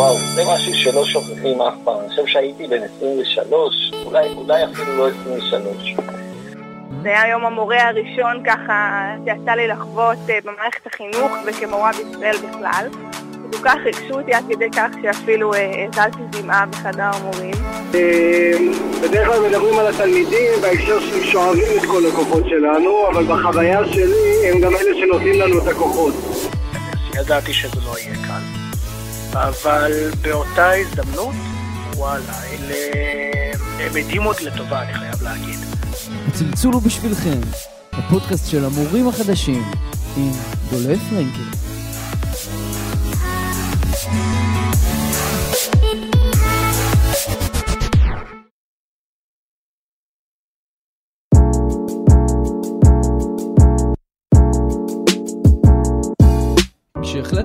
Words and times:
וואו, 0.00 0.18
זה 0.18 0.42
משהו 0.54 0.74
שלא 0.74 1.04
שוכחים 1.04 1.62
אף 1.62 1.74
פעם. 1.84 2.00
אני 2.00 2.08
חושב 2.08 2.26
שהייתי 2.26 2.66
בן 2.66 2.82
23, 2.96 3.92
אולי, 4.04 4.28
אולי 4.36 4.64
אפילו 4.64 4.96
לא 4.96 5.08
23. 5.08 5.94
זה 7.02 7.08
היה 7.08 7.28
יום 7.28 7.44
המורה 7.44 7.88
הראשון 7.88 8.42
ככה 8.44 9.06
שיצא 9.24 9.50
לי 9.50 9.68
לחוות 9.68 10.18
אה, 10.28 10.38
במערכת 10.44 10.86
החינוך 10.86 11.32
וכמורה 11.46 11.90
בישראל 11.92 12.36
בכלל. 12.36 12.88
כל 13.52 13.58
כך 13.64 13.76
ריגשו 13.84 14.14
אותי 14.20 14.34
עד 14.34 14.44
כדי 14.48 14.70
כך 14.70 14.88
שאפילו 15.02 15.54
אה, 15.54 15.86
הזלתי 15.92 16.22
דמעה 16.30 16.66
בחדר 16.66 17.10
המורים. 17.14 17.54
אה, 17.94 18.52
בדרך 19.02 19.28
כלל 19.28 19.48
מדברים 19.48 19.78
על 19.78 19.86
התלמידים 19.86 20.52
בהקשר 20.62 21.00
שהם 21.00 21.22
שואבים 21.22 21.78
את 21.78 21.86
כל 21.86 22.02
הכוחות 22.12 22.44
שלנו, 22.48 23.08
אבל 23.12 23.24
בחוויה 23.24 23.80
שלי 23.92 24.48
הם 24.48 24.60
גם 24.60 24.72
אלה 24.72 24.98
שנותנים 25.00 25.40
לנו 25.40 25.58
את 25.62 25.66
הכוחות. 25.66 26.14
ידעתי 27.14 27.52
שזה 27.52 27.80
לא 27.86 27.98
יהיה 27.98 28.14
קל. 28.14 28.59
אבל 29.32 29.92
באותה 30.22 30.70
הזדמנות, 30.72 31.34
וואלה, 31.96 32.42
אלה... 32.44 32.74
הם 33.80 33.96
הדהימו 33.96 34.28
אותי 34.28 34.44
לטובה, 34.44 34.82
אני 34.82 34.94
חייב 34.94 35.22
להגיד. 35.22 35.58
הצלצול 36.28 36.74
הוא 36.74 36.82
בשבילכם, 36.82 37.40
הפודקאסט 37.92 38.50
של 38.50 38.64
המורים 38.64 39.08
החדשים, 39.08 39.62
עם 40.16 40.30
דולף 40.70 41.00
פרנקל. 41.10 41.69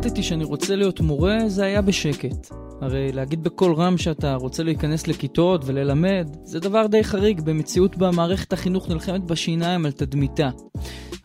כשהחלטתי 0.05 0.23
שאני 0.23 0.43
רוצה 0.43 0.75
להיות 0.75 1.01
מורה, 1.01 1.37
זה 1.47 1.65
היה 1.65 1.81
בשקט. 1.81 2.47
הרי 2.81 3.11
להגיד 3.11 3.43
בקול 3.43 3.73
רם 3.73 3.97
שאתה 3.97 4.35
רוצה 4.35 4.63
להיכנס 4.63 5.07
לכיתות 5.07 5.61
וללמד, 5.65 6.27
זה 6.43 6.59
דבר 6.59 6.87
די 6.87 7.03
חריג 7.03 7.41
במציאות 7.41 7.97
בה 7.97 8.11
מערכת 8.11 8.53
החינוך 8.53 8.89
נלחמת 8.89 9.23
בשיניים 9.23 9.85
על 9.85 9.91
תדמיתה. 9.91 10.49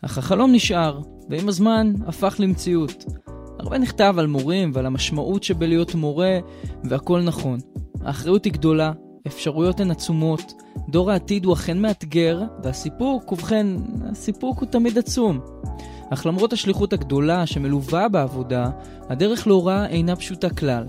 אך 0.01 0.17
החלום 0.17 0.51
נשאר, 0.51 0.99
ועם 1.29 1.49
הזמן 1.49 1.93
הפך 2.07 2.35
למציאות. 2.39 3.05
הרבה 3.59 3.77
נכתב 3.77 4.15
על 4.17 4.27
מורים 4.27 4.71
ועל 4.73 4.85
המשמעות 4.85 5.43
שבלהיות 5.43 5.95
מורה, 5.95 6.39
והכל 6.83 7.21
נכון. 7.21 7.59
האחריות 8.03 8.45
היא 8.45 8.53
גדולה, 8.53 8.91
אפשרויות 9.27 9.79
הן 9.79 9.91
עצומות, 9.91 10.53
דור 10.89 11.11
העתיד 11.11 11.45
הוא 11.45 11.53
אכן 11.53 11.81
מאתגר, 11.81 12.41
והסיפוק, 12.63 13.31
ובכן, 13.31 13.67
הסיפוק 14.11 14.59
הוא 14.59 14.67
תמיד 14.67 14.97
עצום. 14.97 15.39
אך 16.13 16.25
למרות 16.25 16.53
השליחות 16.53 16.93
הגדולה 16.93 17.45
שמלווה 17.45 18.09
בעבודה, 18.09 18.69
הדרך 19.09 19.47
להוראה 19.47 19.85
אינה 19.85 20.15
פשוטה 20.15 20.49
כלל. 20.49 20.83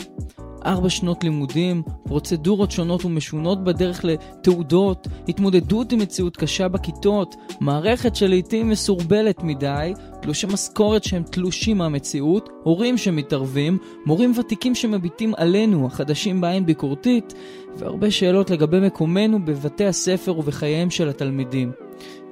ארבע 0.66 0.90
שנות 0.90 1.24
לימודים, 1.24 1.82
פרוצדורות 2.04 2.70
שונות 2.70 3.04
ומשונות 3.04 3.64
בדרך 3.64 4.04
לתעודות, 4.04 5.08
התמודדות 5.28 5.92
עם 5.92 5.98
מציאות 5.98 6.36
קשה 6.36 6.68
בכיתות, 6.68 7.36
מערכת 7.60 8.16
שלעיתים 8.16 8.68
מסורבלת 8.68 9.42
מדי, 9.42 9.92
תלושי 10.22 10.46
משכורת 10.46 11.04
שהם 11.04 11.22
תלושים 11.22 11.78
מהמציאות, 11.78 12.48
הורים 12.62 12.98
שמתערבים, 12.98 13.78
מורים 14.06 14.32
ותיקים 14.38 14.74
שמביטים 14.74 15.32
עלינו, 15.36 15.86
החדשים 15.86 16.40
בעין 16.40 16.66
ביקורתית, 16.66 17.34
והרבה 17.76 18.10
שאלות 18.10 18.50
לגבי 18.50 18.80
מקומנו 18.80 19.44
בבתי 19.44 19.84
הספר 19.84 20.38
ובחייהם 20.38 20.90
של 20.90 21.08
התלמידים. 21.08 21.72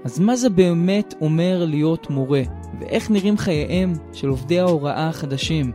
אז 0.05 0.18
מה 0.18 0.36
זה 0.36 0.50
באמת 0.50 1.14
אומר 1.20 1.64
להיות 1.64 2.11
מורה? 2.11 2.42
ואיך 2.80 3.10
נראים 3.10 3.38
חייהם 3.38 3.92
של 4.12 4.28
עובדי 4.28 4.60
ההוראה 4.60 5.08
החדשים? 5.08 5.72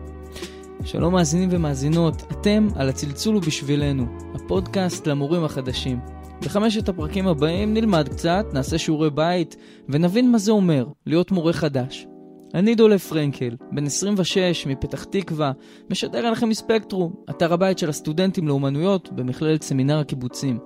שלום 0.84 1.14
מאזינים 1.14 1.50
ומאזינות, 1.52 2.24
אתם 2.32 2.68
על 2.76 2.90
הצלצול 2.90 3.36
ובשבילנו, 3.36 4.06
הפודקאסט 4.36 5.08
למורים 5.08 5.44
החדשים. 5.44 6.00
בחמשת 6.42 6.90
הפרקים 6.90 7.28
הבאים 7.28 7.74
נלמד 7.74 8.10
קצת, 8.10 8.46
נעשה 8.54 8.78
שיעורי 8.78 9.10
בית, 9.10 9.56
ונבין 9.90 10.32
מה 10.32 10.38
זה 10.38 10.52
אומר 10.52 10.88
להיות 11.06 11.32
מורה 11.32 11.54
חדש. 11.54 12.08
אני 12.56 12.76
דולף 12.76 13.08
פרנקל, 13.08 13.56
בן 13.72 13.86
26 13.86 14.68
מפתח 14.68 15.04
תקווה, 15.04 15.52
משדר 15.90 16.26
עליכם 16.26 16.50
מספקטרום, 16.50 17.14
אתר 17.30 17.54
הבית 17.54 17.78
של 17.78 17.90
הסטודנטים 17.90 18.48
לאומנויות 18.48 19.10
במכללת 19.12 19.64
סמינר 19.64 20.00
הקיבוצים. 20.00 20.60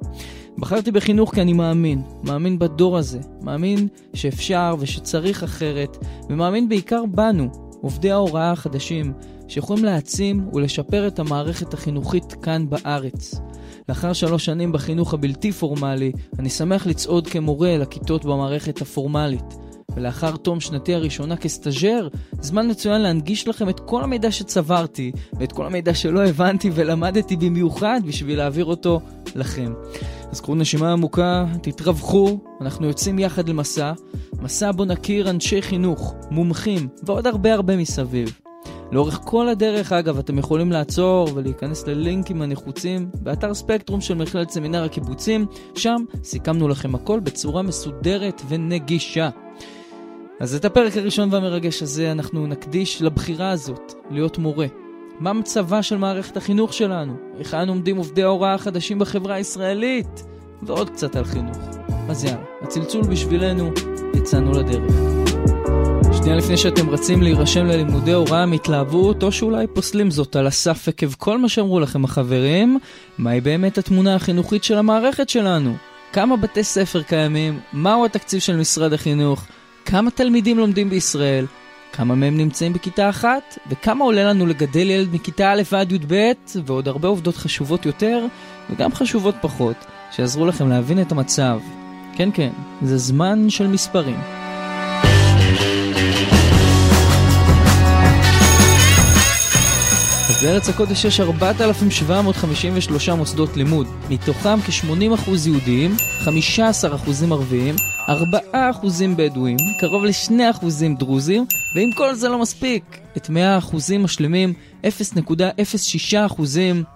בחרתי 0.57 0.91
בחינוך 0.91 1.35
כי 1.35 1.41
אני 1.41 1.53
מאמין, 1.53 2.01
מאמין 2.23 2.59
בדור 2.59 2.97
הזה, 2.97 3.19
מאמין 3.41 3.87
שאפשר 4.13 4.75
ושצריך 4.79 5.43
אחרת, 5.43 5.97
ומאמין 6.29 6.69
בעיקר 6.69 7.05
בנו, 7.05 7.49
עובדי 7.81 8.11
ההוראה 8.11 8.51
החדשים, 8.51 9.13
שיכולים 9.47 9.85
להעצים 9.85 10.49
ולשפר 10.53 11.07
את 11.07 11.19
המערכת 11.19 11.73
החינוכית 11.73 12.33
כאן 12.41 12.69
בארץ. 12.69 13.41
לאחר 13.89 14.13
שלוש 14.13 14.45
שנים 14.45 14.71
בחינוך 14.71 15.13
הבלתי 15.13 15.51
פורמלי, 15.51 16.11
אני 16.39 16.49
שמח 16.49 16.87
לצעוד 16.87 17.27
כמורה 17.27 17.77
לכיתות 17.77 18.25
במערכת 18.25 18.81
הפורמלית. 18.81 19.68
ולאחר 19.95 20.35
תום 20.35 20.59
שנתי 20.59 20.93
הראשונה 20.93 21.37
כסטאז'ר, 21.37 22.07
זמן 22.41 22.69
מצוין 22.69 23.01
להנגיש 23.01 23.47
לכם 23.47 23.69
את 23.69 23.79
כל 23.79 24.03
המידע 24.03 24.31
שצברתי, 24.31 25.11
ואת 25.33 25.51
כל 25.51 25.65
המידע 25.65 25.93
שלא 25.93 26.25
הבנתי 26.25 26.71
ולמדתי 26.73 27.35
במיוחד 27.35 28.01
בשביל 28.05 28.37
להעביר 28.37 28.65
אותו 28.65 28.99
לכם. 29.35 29.73
אז 30.31 30.41
קחו 30.41 30.55
נשימה 30.55 30.91
עמוקה, 30.91 31.45
תתרווחו, 31.61 32.39
אנחנו 32.61 32.87
יוצאים 32.87 33.19
יחד 33.19 33.49
למסע, 33.49 33.93
מסע 34.41 34.71
בו 34.71 34.85
נכיר 34.85 35.29
אנשי 35.29 35.61
חינוך, 35.61 36.15
מומחים 36.31 36.87
ועוד 37.03 37.27
הרבה 37.27 37.53
הרבה 37.53 37.77
מסביב. 37.77 38.39
לאורך 38.91 39.19
כל 39.23 39.49
הדרך, 39.49 39.91
אגב, 39.91 40.17
אתם 40.17 40.37
יכולים 40.37 40.71
לעצור 40.71 41.29
ולהיכנס 41.35 41.87
ללינקים 41.87 42.41
הנחוצים 42.41 43.09
באתר 43.13 43.53
ספקטרום 43.53 44.01
של 44.01 44.13
מכללת 44.13 44.49
סמינר 44.49 44.83
הקיבוצים, 44.83 45.45
שם 45.75 46.03
סיכמנו 46.23 46.67
לכם 46.67 46.95
הכל 46.95 47.19
בצורה 47.19 47.61
מסודרת 47.61 48.41
ונגישה. 48.47 49.29
אז 50.39 50.55
את 50.55 50.65
הפרק 50.65 50.97
הראשון 50.97 51.33
והמרגש 51.33 51.81
הזה 51.81 52.11
אנחנו 52.11 52.47
נקדיש 52.47 53.01
לבחירה 53.01 53.49
הזאת, 53.49 53.93
להיות 54.11 54.37
מורה. 54.37 54.67
מה 55.19 55.33
מצבה 55.33 55.83
של 55.83 55.97
מערכת 55.97 56.37
החינוך 56.37 56.73
שלנו? 56.73 57.13
היכן 57.37 57.69
עומדים 57.69 57.97
עובדי 57.97 58.23
ההוראה 58.23 58.53
החדשים 58.53 58.99
בחברה 58.99 59.35
הישראלית? 59.35 60.23
ועוד 60.63 60.89
קצת 60.89 61.15
על 61.15 61.23
חינוך. 61.23 61.57
אז 62.09 62.23
יאללה, 62.23 62.43
הצלצול 62.61 63.03
בשבילנו, 63.03 63.71
יצאנו 64.15 64.51
לדרך. 64.51 64.93
שנייה 66.17 66.35
לפני 66.35 66.57
שאתם 66.57 66.89
רצים 66.89 67.21
להירשם 67.21 67.65
ללימודי 67.65 68.13
הוראה 68.13 68.45
מהתלהבות, 68.45 69.23
או 69.23 69.31
שאולי 69.31 69.67
פוסלים 69.67 70.11
זאת 70.11 70.35
על 70.35 70.47
הסף 70.47 70.87
עקב 70.87 71.13
כל 71.13 71.37
מה 71.37 71.49
שאמרו 71.49 71.79
לכם 71.79 72.03
החברים, 72.03 72.79
מהי 73.17 73.41
באמת 73.41 73.77
התמונה 73.77 74.15
החינוכית 74.15 74.63
של 74.63 74.77
המערכת 74.77 75.29
שלנו? 75.29 75.75
כמה 76.13 76.37
בתי 76.37 76.63
ספר 76.63 77.01
קיימים? 77.01 77.59
מהו 77.73 78.05
התקציב 78.05 78.39
של 78.39 78.57
משרד 78.57 78.93
החינוך? 78.93 79.45
כמה 79.89 80.11
תלמידים 80.11 80.57
לומדים 80.57 80.89
בישראל? 80.89 81.45
כמה 81.93 82.15
מהם 82.15 82.37
נמצאים 82.37 82.73
בכיתה 82.73 83.09
אחת? 83.09 83.57
וכמה 83.69 84.05
עולה 84.05 84.23
לנו 84.23 84.45
לגדל 84.45 84.89
ילד 84.89 85.13
מכיתה 85.13 85.51
א' 85.51 85.61
ועד 85.71 85.91
י"ב? 85.91 86.31
ועוד 86.65 86.87
הרבה 86.87 87.07
עובדות 87.07 87.37
חשובות 87.37 87.85
יותר, 87.85 88.25
וגם 88.69 88.93
חשובות 88.93 89.35
פחות, 89.41 89.75
שיעזרו 90.11 90.45
לכם 90.45 90.69
להבין 90.69 91.01
את 91.01 91.11
המצב. 91.11 91.59
כן 92.15 92.29
כן, 92.33 92.51
זה 92.81 92.97
זמן 92.97 93.49
של 93.49 93.67
מספרים. 93.67 94.38
בארץ 100.41 100.69
הקודש 100.69 101.05
יש 101.05 101.19
4,753 101.19 103.09
מוסדות 103.09 103.57
לימוד, 103.57 103.87
מתוכם 104.09 104.61
כ-80% 104.61 105.29
יהודיים, 105.45 105.95
15% 106.25 106.29
ערביים, 107.31 107.75
4% 108.07 108.11
בדואים, 109.15 109.57
קרוב 109.79 110.03
ל-2% 110.05 110.65
דרוזים, 110.97 111.45
ואם 111.75 111.89
כל 111.95 112.15
זה 112.15 112.29
לא 112.29 112.39
מספיק, 112.39 112.83
את 113.17 113.29
100% 113.29 113.31
משלימים 113.99 114.53
0.06% 114.83 114.87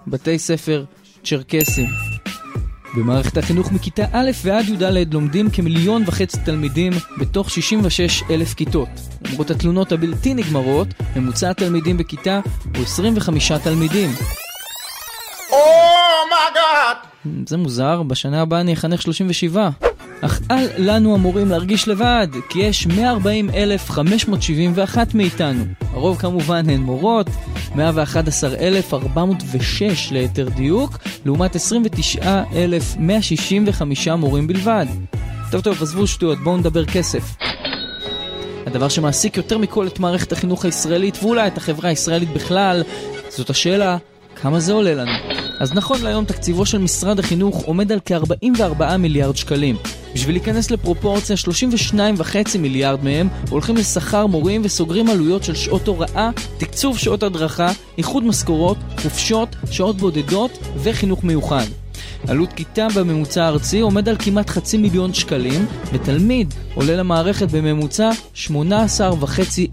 בתי 0.07 0.39
ספר 0.39 0.85
צ'רקסים. 1.23 2.12
במערכת 2.93 3.37
החינוך 3.37 3.71
מכיתה 3.71 4.05
א' 4.11 4.31
ועד 4.43 4.69
י"ד 4.69 5.13
לומדים 5.13 5.49
כמיליון 5.49 6.03
וחצי 6.05 6.37
תלמידים 6.45 6.93
בתוך 7.19 7.49
66 7.49 8.23
אלף 8.29 8.53
כיתות. 8.53 8.89
למרות 9.25 9.51
התלונות 9.51 9.91
הבלתי 9.91 10.33
נגמרות, 10.33 10.87
ממוצע 11.15 11.49
התלמידים 11.49 11.97
בכיתה 11.97 12.39
הוא 12.75 12.83
25 12.83 13.51
תלמידים. 13.51 14.09
Oh 15.49 15.86
my 15.86 16.23
God! 16.23 16.97
Oh 17.25 17.29
זה 17.47 17.57
מוזר, 17.57 18.03
בשנה 18.03 18.41
הבאה 18.41 18.61
אני 18.61 18.73
אחנך 18.73 19.01
37. 19.01 19.69
אך 20.21 20.39
אל 20.51 20.67
לנו 20.77 21.13
המורים 21.13 21.49
להרגיש 21.49 21.87
לבד, 21.87 22.27
כי 22.49 22.59
יש 22.59 22.87
140,571 22.87 25.13
מאיתנו. 25.13 25.63
הרוב 25.93 26.17
כמובן 26.17 26.69
הן 26.69 26.81
מורות, 26.81 27.27
111,406 27.75 30.11
ליתר 30.11 30.49
דיוק, 30.49 30.97
לעומת 31.25 31.55
29,165 31.55 34.07
מורים 34.07 34.47
בלבד. 34.47 34.85
טוב 35.51 35.61
טוב, 35.61 35.81
עזבו 35.81 36.07
שטויות, 36.07 36.37
בואו 36.43 36.57
נדבר 36.57 36.85
כסף. 36.85 37.35
הדבר 38.65 38.89
שמעסיק 38.89 39.37
יותר 39.37 39.57
מכל 39.57 39.87
את 39.87 39.99
מערכת 39.99 40.31
החינוך 40.31 40.65
הישראלית, 40.65 41.23
ואולי 41.23 41.47
את 41.47 41.57
החברה 41.57 41.89
הישראלית 41.89 42.33
בכלל, 42.33 42.83
זאת 43.29 43.49
השאלה, 43.49 43.97
כמה 44.35 44.59
זה 44.59 44.73
עולה 44.73 44.93
לנו? 44.93 45.11
אז 45.59 45.73
נכון 45.73 46.01
להיום 46.01 46.25
תקציבו 46.25 46.65
של 46.65 46.77
משרד 46.77 47.19
החינוך 47.19 47.63
עומד 47.63 47.91
על 47.91 47.99
כ-44 48.05 48.97
מיליארד 48.97 49.35
שקלים. 49.35 49.75
בשביל 50.13 50.35
להיכנס 50.35 50.71
לפרופורציה, 50.71 51.35
32.5 51.35 52.57
מיליארד 52.59 53.03
מהם 53.03 53.27
הולכים 53.49 53.77
לשכר 53.77 54.27
מורים 54.27 54.61
וסוגרים 54.63 55.09
עלויות 55.09 55.43
של 55.43 55.55
שעות 55.55 55.87
הוראה, 55.87 56.29
תקצוב 56.57 56.97
שעות 56.97 57.23
הדרכה, 57.23 57.71
איחוד 57.97 58.23
משכורות, 58.23 58.77
חופשות, 59.01 59.55
שעות 59.71 59.97
בודדות 59.97 60.57
וחינוך 60.77 61.23
מיוחד. 61.23 61.65
עלות 62.27 62.53
כיתה 62.53 62.87
בממוצע 62.95 63.43
הארצי 63.43 63.79
עומד 63.79 64.09
על 64.09 64.15
כמעט 64.19 64.49
חצי 64.49 64.77
מיליון 64.77 65.13
שקלים, 65.13 65.65
ותלמיד 65.93 66.53
עולה 66.75 66.95
למערכת 66.95 67.51
בממוצע 67.51 68.09
18.5 68.47 68.51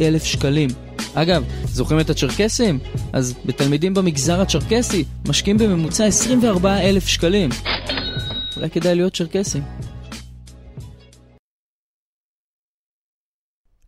אלף 0.01 0.25
שקלים. 0.25 0.71
אגב, 1.15 1.45
זוכרים 1.65 2.01
את 2.01 2.11
הצ'רקסים? 2.11 2.79
אז 3.13 3.35
בתלמידים 3.45 3.95
במגזר 3.95 4.41
הצ'רקסי 4.41 5.05
משקיעים 5.29 5.59
בממוצע 5.59 6.05
24 6.05 6.81
אלף 6.81 7.07
שקלים. 7.07 7.51
אולי 8.57 8.71
כדאי 8.71 8.95
להיות 8.95 9.15
צ'רקסים. 9.17 9.80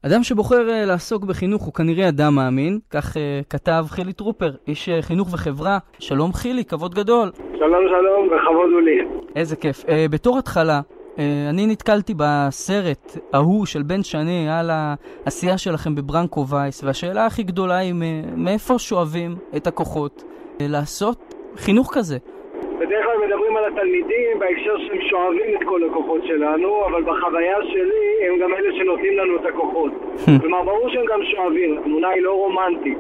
אדם 0.07 0.23
שבוחר 0.23 0.69
uh, 0.69 0.87
לעסוק 0.87 1.25
בחינוך 1.25 1.63
הוא 1.63 1.75
כנראה 1.75 2.09
אדם 2.09 2.35
מאמין, 2.35 2.79
כך 2.91 3.17
uh, 3.17 3.19
כתב 3.51 3.85
חילי 3.89 4.13
טרופר, 4.13 4.51
איש 4.69 4.89
uh, 4.89 5.03
חינוך 5.03 5.29
וחברה. 5.33 5.79
שלום 5.99 6.33
חילי, 6.33 6.65
כבוד 6.65 6.95
גדול. 6.95 7.31
שלום 7.59 7.85
שלום, 7.89 8.27
וכבוד 8.27 8.71
הוא 8.73 8.81
לי. 8.81 8.99
איזה 9.37 9.57
כיף. 9.57 9.85
Uh, 9.85 9.89
בתור 10.11 10.39
התחלה, 10.39 10.81
uh, 11.17 11.19
אני 11.51 11.67
נתקלתי 11.67 12.15
בסרט 12.17 13.17
ההוא 13.33 13.67
של 13.67 13.83
בן 13.83 14.03
שני 14.03 14.51
על 14.51 14.71
העשייה 14.73 15.59
שלכם 15.59 15.95
בברנקו 15.95 16.49
וייס, 16.49 16.85
והשאלה 16.85 17.27
הכי 17.27 17.43
גדולה 17.43 17.77
היא 17.77 17.95
מאיפה 18.37 18.79
שואבים 18.79 19.37
את 19.57 19.67
הכוחות 19.67 20.23
uh, 20.23 20.63
לעשות 20.69 21.35
חינוך 21.57 21.91
כזה. 21.95 22.19
בדרך 22.83 23.05
כלל 23.05 23.27
מדברים 23.27 23.57
על 23.57 23.65
התלמידים 23.65 24.39
בהקשר 24.39 24.79
שהם 24.79 25.01
שואבים 25.01 25.57
את 25.57 25.63
כל 25.65 25.85
הכוחות 25.85 26.25
שלנו, 26.27 26.85
אבל 26.87 27.03
בחוויה 27.03 27.57
שלי 27.63 28.27
הם 28.27 28.39
גם 28.39 28.55
אלה 28.55 28.73
שנותנים 28.73 29.17
לנו 29.17 29.37
את 29.37 29.47
הכוחות. 29.47 29.93
כלומר, 30.41 30.63
ברור 30.63 30.89
שהם 30.89 31.05
גם 31.05 31.25
שואבים, 31.25 31.79
התמונה 31.79 32.09
היא 32.09 32.23
לא 32.23 32.33
רומנטית. 32.33 32.99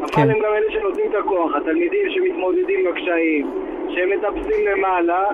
אבל 0.00 0.08
כן. 0.08 0.30
הם 0.30 0.38
גם 0.38 0.52
אלה 0.54 0.70
שנותנים 0.70 1.06
את 1.10 1.14
הכוח, 1.14 1.54
התלמידים 1.54 2.10
שמתמודדים 2.10 2.84
בקשיים, 2.84 3.50
שהם 3.88 4.10
מטפסים 4.10 4.66
למעלה, 4.66 5.24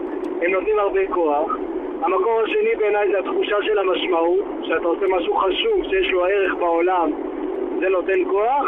הם 0.42 0.50
נותנים 0.50 0.78
הרבה 0.78 1.06
כוח. 1.06 1.56
המקור 2.02 2.40
השני 2.44 2.74
בעיניי 2.78 3.08
זה 3.10 3.18
התחושה 3.18 3.56
של 3.62 3.78
המשמעות, 3.78 4.44
שאתה 4.62 4.88
עושה 4.88 5.06
משהו 5.08 5.36
חשוב, 5.36 5.84
שיש 5.90 6.10
לו 6.10 6.24
ערך 6.24 6.54
בעולם, 6.54 7.10
זה 7.80 7.88
נותן 7.88 8.24
כוח. 8.30 8.66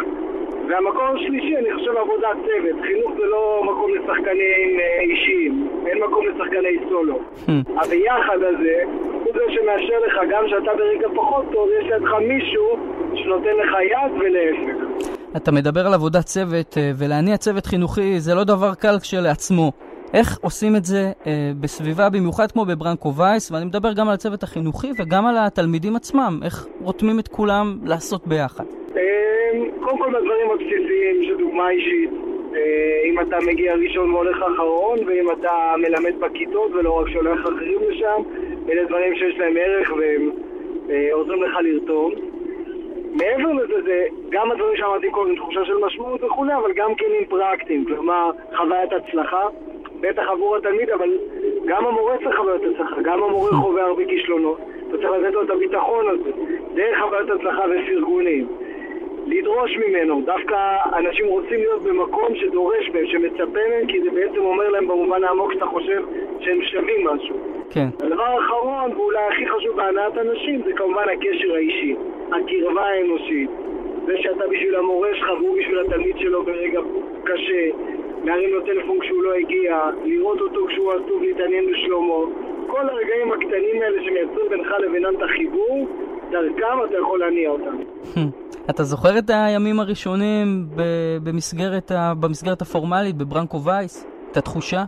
והמקום 0.69 1.07
השלישי, 1.17 1.57
אני 1.57 1.75
חושב 1.75 1.91
עבודת 1.97 2.37
צוות. 2.47 2.77
חינוך 2.87 3.11
זה 3.19 3.27
לא 3.27 3.63
מקום 3.71 3.91
לשחקנים 3.95 4.81
אה, 4.81 5.01
אישיים, 5.01 5.69
אין 5.87 5.99
מקום 6.05 6.27
לשחקני 6.29 6.77
סולו. 6.89 7.19
Hmm. 7.47 7.51
הביחד 7.83 8.39
הזה, 8.49 8.77
הוא 9.25 9.33
זה 9.35 9.45
שמאשר 9.55 9.99
לך, 10.07 10.15
גם 10.31 10.43
כשאתה 10.47 10.71
ברגע 10.79 11.09
פחות 11.15 11.45
טוב, 11.53 11.69
יש 11.81 11.87
לידך 11.93 12.13
מישהו 12.29 12.67
שנותן 13.15 13.55
לך 13.63 13.71
יד 13.93 14.13
ולהפך. 14.21 15.09
אתה 15.37 15.53
מדבר 15.53 15.87
על 15.87 15.95
עבודת 15.95 16.25
צוות, 16.25 16.79
אה, 16.79 16.91
ולהניע 16.99 17.37
צוות 17.37 17.67
חינוכי 17.67 18.21
זה 18.21 18.35
לא 18.35 18.45
דבר 18.45 18.75
קל 18.75 18.99
כשלעצמו. 19.03 19.73
איך 20.15 20.39
עושים 20.43 20.77
את 20.77 20.85
זה 20.85 21.13
אה, 21.27 21.51
בסביבה, 21.61 22.11
במיוחד 22.11 22.53
כמו 22.53 22.65
בברנקו 22.65 23.15
וייס, 23.15 23.53
ואני 23.53 23.65
מדבר 23.65 23.93
גם 23.93 24.09
על 24.09 24.15
הצוות 24.15 24.43
החינוכי 24.43 24.91
וגם 24.99 25.27
על 25.27 25.37
התלמידים 25.39 25.97
עצמם, 25.97 26.41
איך 26.45 26.67
רותמים 26.81 27.19
את 27.19 27.29
כולם 27.29 27.79
לעשות 27.85 28.27
ביחד. 28.27 28.65
קודם 29.81 29.99
כל 29.99 30.11
בדברים 30.11 30.51
הבסיסיים, 30.51 31.25
שדוגמה 31.25 31.71
אישית. 31.71 32.11
אה, 32.55 33.01
אם 33.05 33.21
אתה 33.21 33.37
מגיע 33.47 33.75
ראשון 33.75 34.11
והולך 34.11 34.43
אחרון, 34.43 34.99
ואם 35.07 35.31
אתה 35.31 35.75
מלמד 35.77 36.21
בכיתות 36.21 36.73
ולא 36.75 37.01
רק 37.01 37.09
שולח 37.09 37.41
אחרים 37.41 37.79
לשם, 37.89 38.23
אלה 38.69 38.85
דברים 38.85 39.15
שיש 39.15 39.39
להם 39.39 39.57
ערך 39.57 39.93
והם 39.93 40.31
אה, 40.91 41.09
עוזרים 41.13 41.43
לך 41.43 41.57
לרתום. 41.63 42.13
מעבר 43.13 43.53
לזה, 43.53 43.83
זה 43.85 44.07
גם 44.29 44.51
הדברים 44.51 44.77
שאמרתי 44.77 45.11
קודם, 45.11 45.37
תחושה 45.37 45.65
של 45.65 45.77
משמעות 45.87 46.25
וכולי, 46.25 46.55
אבל 46.55 46.73
גם 46.73 46.95
כלים 46.95 47.25
פרקטיים, 47.29 47.85
כלומר 47.85 48.31
חוויית 48.57 48.93
הצלחה, 48.93 49.47
בטח 50.01 50.23
עבור 50.29 50.57
התלמיד, 50.57 50.91
אבל 50.91 51.19
גם 51.67 51.87
המורה 51.87 52.17
צריך 52.25 52.37
חוויית 52.37 52.63
הצלחה, 52.63 53.03
גם 53.03 53.23
המורה 53.23 53.51
חווה 53.51 53.83
הרבה 53.83 54.05
כישלונות, 54.05 54.61
אתה 54.89 54.97
צריך 54.97 55.11
לתת 55.11 55.35
לו 55.35 55.43
את 55.43 55.51
הביטחון 55.51 56.09
הזה, 56.09 56.31
דרך 56.75 56.99
חוויית 57.01 57.31
הצלחה 57.31 57.63
ופרגונים. 57.71 58.47
לדרוש 59.29 59.77
ממנו. 59.77 60.23
דווקא 60.25 60.57
אנשים 60.97 61.27
רוצים 61.27 61.59
להיות 61.59 61.83
במקום 61.83 62.35
שדורש 62.35 62.91
מהם, 62.95 63.07
שמצפה 63.07 63.61
מהם, 63.71 63.87
כי 63.87 64.01
זה 64.03 64.11
בעצם 64.11 64.39
אומר 64.39 64.69
להם 64.69 64.89
במובן 64.89 65.25
העמוק 65.25 65.53
שאתה 65.53 65.67
חושב 65.67 66.03
שהם 66.41 66.63
שווים 66.63 67.07
משהו. 67.07 67.37
כן. 67.71 67.89
הדבר 68.01 68.23
האחרון, 68.23 68.93
ואולי 68.97 69.27
הכי 69.33 69.49
חשוב 69.49 69.77
בהנעת 69.77 70.19
אנשים, 70.19 70.63
זה 70.65 70.73
כמובן 70.73 71.05
הקשר 71.13 71.55
האישי, 71.55 71.97
הקרבה 72.33 72.83
האנושית. 72.83 73.51
זה 74.07 74.15
שאתה 74.19 74.47
בשביל 74.47 74.77
המורה 74.77 75.09
שלך 75.15 75.29
והוא 75.41 75.59
בשביל 75.59 75.79
התלמיד 75.79 76.19
שלו 76.19 76.43
ברגע 76.43 76.81
קשה, 77.25 77.69
להרים 78.25 78.51
לו 78.51 78.61
טלפון 78.61 79.01
כשהוא 79.01 79.23
לא 79.23 79.35
הגיע, 79.35 79.81
לראות 80.05 80.41
אותו 80.41 80.67
כשהוא 80.67 80.93
עסוק, 80.93 81.23
להתעניין 81.23 81.67
בשלומו. 81.73 82.27
כל 82.67 82.89
הרגעים 82.89 83.33
הקטנים 83.33 83.83
האלה 83.83 84.03
שמייצרים 84.05 84.49
בינך 84.49 84.75
לבינם 84.79 85.15
את 85.15 85.23
החיבור, 85.23 85.89
דרכם 86.31 86.85
אתה 86.89 86.97
יכול 86.99 87.19
להניע 87.19 87.51
אותם. 87.51 87.77
אתה 88.71 88.83
זוכר 88.83 89.19
את 89.19 89.31
הימים 89.31 89.81
הראשונים 89.81 90.47
במסגרת, 91.25 91.93
במסגרת 92.21 92.63
הפורמלית, 92.63 93.17
בברנקו 93.17 93.65
וייס? 93.65 94.07
את 94.31 94.37
התחושה? 94.37 94.83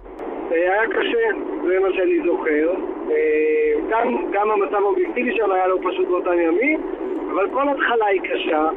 היה 0.50 0.86
קשה, 0.86 1.24
זה 1.66 1.78
מה 1.80 1.88
שאני 1.94 2.20
זוכר. 2.26 2.74
אה, 3.10 3.72
גם, 3.90 4.16
גם 4.32 4.50
המצב 4.50 4.74
האובייקטיבי 4.74 5.36
שם 5.36 5.52
היה 5.52 5.66
לא 5.66 5.78
פשוט 5.90 6.08
באותם 6.08 6.40
ימים, 6.40 6.80
אבל 7.34 7.50
כל 7.52 7.68
התחלה 7.68 8.06
היא 8.06 8.20
קשה, 8.20 8.68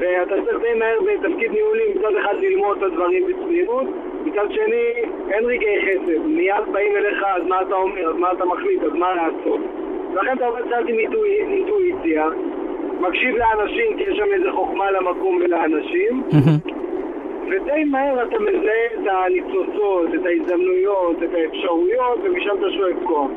ואתה 0.00 0.34
צריך 0.44 0.58
די 0.62 0.74
מהר 0.78 0.98
בתפקיד 1.00 1.50
ניהולי 1.50 1.94
מצד 1.94 2.16
אחד 2.20 2.34
ללמוד 2.40 2.76
את 2.76 2.82
הדברים 2.82 3.24
בצניעות, 3.26 3.86
מצד 4.24 4.46
שני 4.50 4.86
אין 5.30 5.44
רגעי 5.44 5.76
חסד, 5.86 6.26
מיד 6.26 6.64
באים 6.72 6.96
אליך 6.96 7.24
אז 7.36 7.42
מה 7.48 7.62
אתה 7.62 7.74
אומר, 7.74 8.10
אז 8.10 8.16
מה 8.16 8.32
אתה 8.32 8.44
מחליט, 8.44 8.82
אז 8.82 8.92
מה 8.92 9.14
לעשות. 9.14 9.60
ולכן 10.12 10.36
אתה 10.36 10.46
עובד 10.46 10.60
קצת 10.60 10.84
עם 10.88 10.98
אינטואיציה, 11.52 12.24
מקשיב 13.00 13.34
לאנשים, 13.36 13.96
כי 13.96 14.02
יש 14.02 14.16
שם 14.16 14.32
איזה 14.34 14.48
חוכמה 14.54 14.90
למקום 14.90 15.36
ולאנשים. 15.36 16.22
ודי 17.50 17.84
מהר 17.84 18.22
אתה 18.28 18.36
מזהה 18.38 18.86
את 18.94 19.06
הניצוצות, 19.26 20.08
את 20.14 20.26
ההזדמנויות, 20.26 21.16
את 21.16 21.30
האפשרויות, 21.34 22.18
ומשם 22.24 22.50
אתה 22.58 22.66
שואף 22.76 23.06
כוח. 23.06 23.30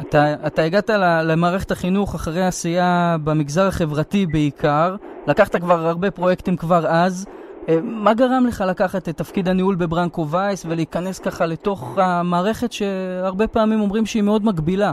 אתה, 0.00 0.34
אתה 0.46 0.62
הגעת 0.62 0.90
למערכת 1.24 1.70
החינוך 1.70 2.14
אחרי 2.14 2.42
עשייה 2.42 3.16
במגזר 3.24 3.66
החברתי 3.68 4.26
בעיקר, 4.26 4.94
לקחת 5.26 5.56
כבר 5.56 5.74
הרבה 5.74 6.10
פרויקטים 6.10 6.56
כבר 6.56 6.86
אז. 6.86 7.26
אה, 7.68 7.78
מה 7.82 8.14
גרם 8.14 8.46
לך 8.48 8.64
לקחת 8.68 9.08
את 9.08 9.16
תפקיד 9.16 9.48
הניהול 9.48 9.74
בברנקו 9.74 10.28
וייס 10.28 10.66
ולהיכנס 10.68 11.18
ככה 11.18 11.46
לתוך 11.46 11.98
המערכת 11.98 12.72
שהרבה 12.72 13.46
פעמים 13.46 13.80
אומרים 13.80 14.06
שהיא 14.06 14.22
מאוד 14.22 14.44
מגבילה? 14.44 14.92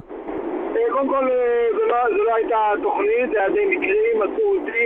קודם 0.96 1.08
כל, 1.08 1.30
אה, 1.30 1.68
זו 1.72 1.86
לא, 1.86 2.24
לא 2.26 2.36
הייתה 2.36 2.58
תוכנית, 2.84 3.30
זה 3.32 3.40
היה 3.40 3.50
די 3.50 3.66
מקרי, 3.66 4.10
מצאו 4.16 4.56
אותי 4.56 4.86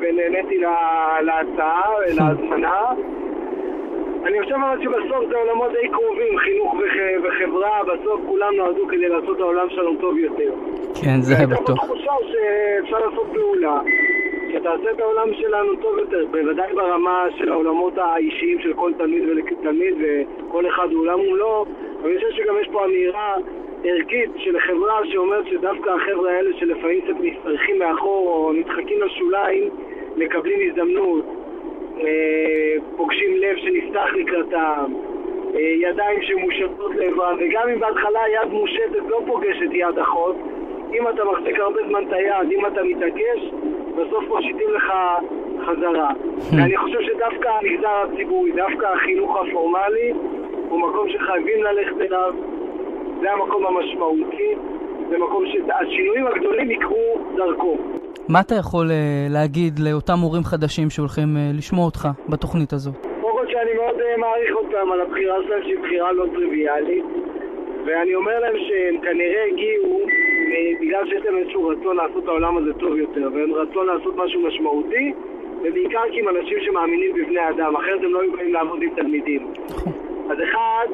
ונהניתי 0.00 0.58
להצעה, 1.20 1.82
להזמנה. 2.16 2.80
אני 4.26 4.42
חושב 4.42 4.54
אבל 4.54 4.82
שבסוף 4.82 5.28
זה 5.28 5.36
עולמות 5.36 5.72
די 5.72 5.88
קרובים, 5.88 6.38
חינוך 6.38 6.74
וחברה, 7.22 7.80
בסוף 7.84 8.20
כולם 8.26 8.54
נועדו 8.56 8.86
כדי 8.86 9.08
לעשות 9.08 9.36
את 9.36 9.40
העולם 9.40 9.70
שלנו 9.70 9.96
טוב 10.00 10.18
יותר. 10.18 10.52
כן, 11.02 11.20
זה 11.20 11.34
בטוח. 11.34 11.50
והייתה 11.50 11.72
תחושה 11.74 12.12
שאפשר 12.20 12.98
לעשות 12.98 13.26
פעולה, 13.34 13.80
שתעשה 14.52 14.90
את 14.90 15.00
העולם 15.00 15.34
שלנו 15.34 15.76
טוב 15.76 15.98
יותר, 15.98 16.26
בוודאי 16.30 16.72
ברמה 16.74 17.26
של 17.38 17.52
העולמות 17.52 17.98
האישיים 17.98 18.60
של 18.60 18.72
כל 18.72 18.92
תלמיד 18.98 19.22
ותלמיד, 19.28 19.94
וכל 20.00 20.66
אחד 20.66 20.92
הוא 20.92 21.00
עולם 21.00 21.20
ומלואו, 21.20 21.66
אבל 22.00 22.10
אני 22.10 22.16
חושב 22.16 22.30
שגם 22.30 22.54
יש 22.60 22.68
פה 22.72 22.84
אמירה 22.84 23.36
ערכית 23.84 24.30
של 24.36 24.58
חברה 24.58 25.06
שאומרת 25.06 25.46
שדווקא 25.46 25.90
החבר'ה 25.90 26.32
האלה 26.32 26.50
שלפעמים 26.58 27.00
קצת 27.00 27.20
משתרכים 27.20 27.78
מאחור 27.78 28.28
או 28.28 28.52
נדחקים 28.52 29.02
לשוליים, 29.02 29.70
מקבלים 30.16 30.70
הזדמנות, 30.70 31.24
אה, 32.00 32.74
פוגשים 32.96 33.36
לב 33.36 33.56
שנפתח 33.56 34.08
לקראתם, 34.14 34.92
אה, 35.54 35.60
ידיים 35.60 36.22
שמושטות 36.22 36.94
לעברם, 36.94 37.36
וגם 37.40 37.68
אם 37.68 37.80
בהתחלה 37.80 38.20
יד 38.34 38.52
מושטת 38.52 39.02
לא 39.08 39.20
פוגשת 39.26 39.72
יד 39.72 39.98
אחות, 39.98 40.36
אם 40.94 41.08
אתה 41.08 41.24
מחזיק 41.24 41.58
הרבה 41.58 41.80
זמן 41.88 42.04
את 42.08 42.12
היד, 42.12 42.52
אם 42.52 42.66
אתה 42.66 42.82
מתעקש, 42.82 43.50
בסוף 43.96 44.28
מושיטים 44.28 44.68
לך 44.74 44.92
חזרה. 45.66 46.10
ואני 46.56 46.76
חושב 46.76 46.98
שדווקא 47.02 47.48
המגזר 47.48 47.88
הציבורי, 47.88 48.52
דווקא 48.52 48.86
החינוך 48.86 49.36
הפורמלי, 49.36 50.12
הוא 50.68 50.80
מקום 50.80 51.08
שחייבים 51.08 51.62
ללכת 51.62 52.00
אליו, 52.00 52.34
זה 53.20 53.32
המקום 53.32 53.66
המשמעותי, 53.66 54.54
זה 55.10 55.18
מקום 55.18 55.44
שהשינויים 55.46 56.26
הגדולים 56.26 56.70
יקרו 56.70 57.18
דרכו. 57.36 57.76
מה 58.28 58.40
אתה 58.40 58.54
יכול 58.54 58.86
uh, 58.86 59.32
להגיד 59.32 59.78
לאותם 59.78 60.18
הורים 60.22 60.42
חדשים 60.44 60.90
שהולכים 60.90 61.28
uh, 61.36 61.58
לשמוע 61.58 61.84
אותך 61.84 62.08
בתוכנית 62.28 62.72
הזו? 62.72 62.90
קודם 63.20 63.36
כל 63.36 63.46
שאני 63.50 63.74
מאוד 63.74 63.94
uh, 63.94 64.20
מעריך 64.20 64.56
אותם 64.56 64.92
על 64.92 65.00
הבחירה 65.00 65.36
שלהם 65.46 65.62
שהיא 65.62 65.78
בחירה 65.82 66.12
לא 66.12 66.26
טריוויאלית 66.34 67.04
ואני 67.86 68.14
אומר 68.14 68.40
להם 68.40 68.54
שהם 68.58 69.00
כנראה 69.02 69.44
הגיעו 69.52 70.00
אה, 70.52 70.72
בגלל 70.80 71.06
שיש 71.06 71.24
להם 71.24 71.38
איזשהו 71.38 71.68
רצון 71.68 71.96
לעשות 71.96 72.24
את 72.24 72.28
העולם 72.28 72.56
הזה 72.56 72.72
טוב 72.72 72.96
יותר 72.96 73.30
והם 73.34 73.52
רצון 73.52 73.86
לעשות 73.86 74.16
משהו 74.16 74.40
משמעותי 74.40 75.12
ובעיקר 75.62 76.02
כי 76.12 76.20
הם 76.20 76.28
אנשים 76.28 76.58
שמאמינים 76.60 77.12
בבני 77.14 77.48
אדם, 77.50 77.76
אחרת 77.76 78.00
הם 78.04 78.12
לא 78.12 78.20
היו 78.20 78.32
באים 78.32 78.52
לעבוד 78.52 78.82
עם 78.82 78.90
תלמידים. 78.96 79.52
אז 80.30 80.38
אחד, 80.42 80.86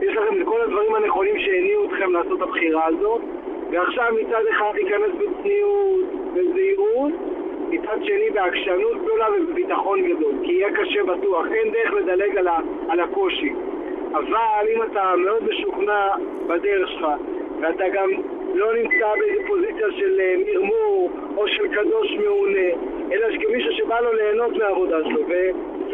יש 0.00 0.16
לכם 0.16 0.42
את 0.42 0.46
כל 0.46 0.60
הדברים 0.60 0.94
הנכונים 0.94 1.38
שהניעו 1.38 1.84
אתכם 1.84 2.12
לעשות 2.12 2.38
את 2.38 2.42
הבחירה 2.42 2.86
הזאת 2.86 3.20
ועכשיו 3.70 4.12
מצד 4.20 4.42
אחד 4.50 4.70
להיכנס 4.74 5.10
בצניעות, 5.10 6.04
בזהירות 6.34 7.12
מצד 7.68 7.96
שני 8.02 8.30
בעקשנות 8.30 9.02
גדולה 9.02 9.26
ובביטחון 9.38 10.02
גדול, 10.02 10.32
כי 10.42 10.52
יהיה 10.52 10.72
קשה 10.72 11.04
בטוח, 11.04 11.46
אין 11.52 11.72
דרך 11.72 11.92
לדלג 11.92 12.36
על, 12.36 12.48
ה, 12.48 12.58
על 12.88 13.00
הקושי. 13.00 13.52
אבל 14.12 14.68
אם 14.74 14.82
אתה 14.82 15.14
מאוד 15.16 15.44
משוכנע 15.44 16.08
בדרך 16.46 16.88
שלך, 16.88 17.06
ואתה 17.60 17.84
גם 17.88 18.10
לא 18.54 18.74
נמצא 18.74 19.06
באיזו 19.18 19.40
פוזיציה 19.46 19.86
של 19.90 20.20
אה, 20.20 20.34
מרמור 20.46 21.10
או 21.36 21.48
של 21.48 21.68
קדוש 21.68 22.16
מעונה, 22.24 22.68
אלא 23.12 23.26
כמישהו 23.42 23.72
שבא 23.72 24.00
לו 24.00 24.12
ליהנות 24.12 24.56
מהעבודה 24.56 24.96
שלו 25.04 25.20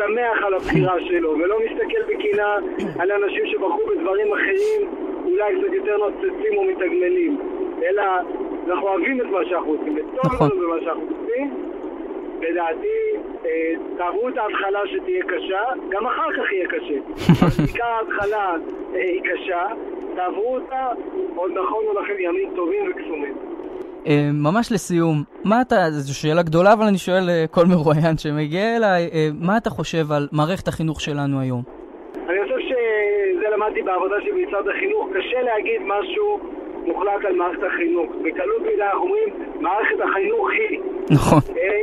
ושמח 0.00 0.45
על 0.47 0.54
הבחירה 0.54 1.00
שלו 1.00 1.30
ולא 1.30 1.59
מסתכל 1.64 2.02
בקינה 2.09 2.57
על 2.99 3.12
אנשים 3.12 3.47
שבחרו 3.47 3.87
בדברים 3.87 4.33
אחרים 4.33 4.88
אולי 5.25 5.54
קצת 5.61 5.73
יותר 5.73 5.97
נוצצים 5.97 6.57
או 6.57 6.64
מתגמלים, 6.64 7.38
אלא 7.83 8.02
אנחנו 8.69 8.88
אוהבים 8.88 9.21
את 9.21 9.26
מה 9.26 9.45
שאנחנו 9.45 9.73
עושים, 9.73 9.95
וטוב 9.97 10.35
נכון. 10.35 10.50
לנו 10.50 10.61
במה 10.61 10.80
שאנחנו 10.80 11.02
עושים. 11.02 11.54
לדעתי, 12.40 12.99
אה, 13.47 13.73
תעברו 13.97 14.28
את 14.28 14.38
ההתחלה 14.38 14.80
שתהיה 14.87 15.25
קשה, 15.25 15.61
גם 15.88 16.07
אחר 16.07 16.33
כך 16.33 16.52
יהיה 16.52 16.69
קשה. 16.69 16.95
בעיקר 17.62 17.85
ההתחלה 17.97 18.57
אה, 18.95 19.00
היא 19.00 19.23
קשה, 19.23 19.66
תעברו 20.16 20.54
אותה, 20.54 20.88
עוד 21.35 21.50
נכונו 21.50 22.00
לכם 22.00 22.14
ימים 22.19 22.50
טובים 22.54 22.90
וקסומים. 22.90 23.50
אה, 24.07 24.30
ממש 24.33 24.73
לסיום, 24.73 25.16
מה 25.45 25.61
אתה, 25.61 25.76
זו 25.90 26.14
שאלה 26.21 26.42
גדולה, 26.42 26.73
אבל 26.73 26.87
אני 26.87 26.99
שואל 26.99 27.26
אה, 27.28 27.45
כל 27.50 27.66
מרואיין 27.73 28.16
שמגיע 28.19 28.76
אליי, 28.76 29.02
אה, 29.14 29.28
מה 29.40 29.57
אתה 29.57 29.71
חושב 29.71 30.12
על 30.12 30.28
מערכת 30.33 30.69
החינוך 30.69 31.00
שלנו 31.00 31.40
היום? 31.40 31.62
אני 32.28 32.38
חושב 32.42 32.61
שזה 32.69 33.47
למדתי 33.54 33.83
בעבודה 33.83 34.16
שלי 34.21 34.33
במשרד 34.33 34.69
החינוך, 34.69 35.09
קשה 35.16 35.42
להגיד 35.42 35.80
משהו 35.85 36.40
מוחלט 36.87 37.25
על 37.25 37.35
מערכת 37.37 37.62
החינוך. 37.62 38.11
בקלות 38.25 38.62
מדי 38.62 38.83
אנחנו 38.83 39.00
אומרים, 39.00 39.28
מערכת 39.61 40.00
החינוך 40.04 40.49
היא. 40.50 40.80
נכון. 41.11 41.40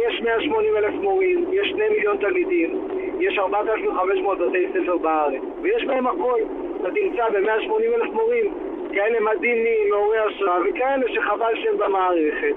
יש 0.08 0.22
180 0.24 0.76
אלף 0.78 0.94
מורים, 1.02 1.46
יש 1.52 1.68
2 1.70 1.92
מיליון 1.92 2.18
תלמידים, 2.18 2.88
יש 3.20 3.38
4,500 3.38 4.38
בתי 4.40 4.66
ספר 4.74 4.98
בארץ, 4.98 5.42
ויש 5.62 5.86
בהם 5.86 6.08
הכל. 6.08 6.40
אתה 6.82 6.88
תמצא 6.96 7.24
ב-180 7.34 7.96
אלף 7.96 8.14
מורים 8.14 8.54
כאלה 8.98 9.20
מדהימים, 9.20 9.90
מעוררי 9.90 10.18
השראה, 10.18 10.58
וכאלה 10.62 11.14
שחבל 11.14 11.56
שהם 11.56 11.78
במערכת. 11.78 12.56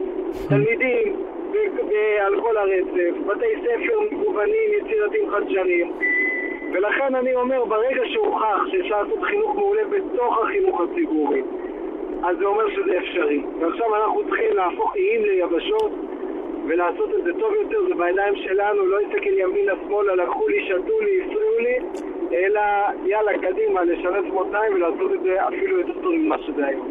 תלמידים 0.48 1.16
על 2.20 2.40
כל 2.40 2.56
הרצף, 2.56 3.16
בתי 3.26 3.46
ספר 3.62 4.00
מגוונים, 4.00 4.70
יצירתיים 4.78 5.30
חדשניים. 5.30 5.92
ולכן 6.72 7.14
אני 7.14 7.34
אומר, 7.34 7.64
ברגע 7.64 8.02
שהוכח 8.06 8.66
שאפשר 8.66 9.02
לעשות 9.02 9.22
חינוך 9.22 9.56
מעולה 9.56 9.82
בתוך 9.84 10.38
החינוך 10.42 10.80
הציבורי, 10.80 11.42
אז 12.22 12.36
זה 12.38 12.44
אומר 12.44 12.70
שזה 12.70 12.98
אפשרי. 12.98 13.42
ועכשיו 13.60 13.96
אנחנו 13.96 14.22
צריכים 14.28 14.56
להפוך 14.56 14.96
איים 14.96 15.24
ליבשות 15.24 15.92
ולעשות 16.66 17.14
את 17.14 17.24
זה 17.24 17.30
טוב 17.40 17.54
יותר, 17.54 17.82
זה 17.88 17.94
בידיים 17.94 18.36
שלנו, 18.36 18.86
לא 18.86 19.00
להסתכל 19.00 19.38
ימינה 19.38 19.72
שמאלה, 19.86 20.14
לקחו 20.14 20.48
לי, 20.48 20.66
שתו 20.66 21.00
לי, 21.00 21.22
הפריעו 21.22 21.58
לי, 21.58 21.78
אלא 22.32 22.60
יאללה, 23.10 23.32
קדימה, 23.38 23.84
לשנס 23.84 24.32
מותניים 24.32 24.72
ולעשות 24.74 25.10
את 25.14 25.22
זה 25.22 25.48
אפילו 25.48 25.80
יותר 25.80 25.92
טוב 26.02 26.12
ממה 26.14 26.36
שזה 26.46 26.66
היום. 26.66 26.86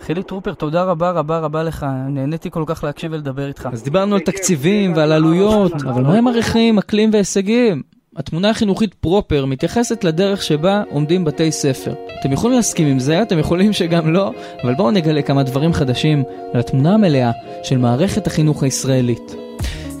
חילי 0.00 0.22
טרופר, 0.22 0.54
תודה 0.54 0.84
רבה 0.84 1.10
רבה 1.10 1.38
רבה 1.38 1.62
לך, 1.62 1.86
נהניתי 2.08 2.50
כל 2.50 2.62
כך 2.66 2.84
להקשיב 2.84 3.12
ולדבר 3.12 3.48
איתך. 3.48 3.68
אז 3.72 3.84
דיברנו 3.84 4.14
על 4.14 4.20
בכיף, 4.20 4.34
תקציבים 4.34 4.90
בכיף, 4.90 4.98
ועל 4.98 5.12
עלויות, 5.12 5.72
אבל 5.88 6.02
מה 6.02 6.18
עם. 6.18 6.28
ערכים, 6.28 6.78
אקלים 6.78 7.10
והישגים? 7.12 7.82
התמונה 8.16 8.50
החינוכית 8.50 8.94
פרופר 8.94 9.44
מתייחסת 9.44 10.04
לדרך 10.04 10.42
שבה 10.42 10.82
עומדים 10.90 11.24
בתי 11.24 11.52
ספר. 11.52 11.94
אתם 12.20 12.32
יכולים 12.32 12.56
להסכים 12.56 12.86
עם 12.86 12.98
זה, 12.98 13.22
אתם 13.22 13.38
יכולים 13.38 13.72
שגם 13.72 14.12
לא, 14.12 14.30
אבל 14.62 14.74
בואו 14.74 14.90
נגלה 14.90 15.22
כמה 15.22 15.42
דברים 15.42 15.72
חדשים 15.72 16.22
על 16.54 16.60
התמונה 16.60 16.94
המלאה 16.94 17.30
של 17.62 17.78
מערכת 17.78 18.26
החינוך 18.26 18.62
הישראלית. 18.62 19.43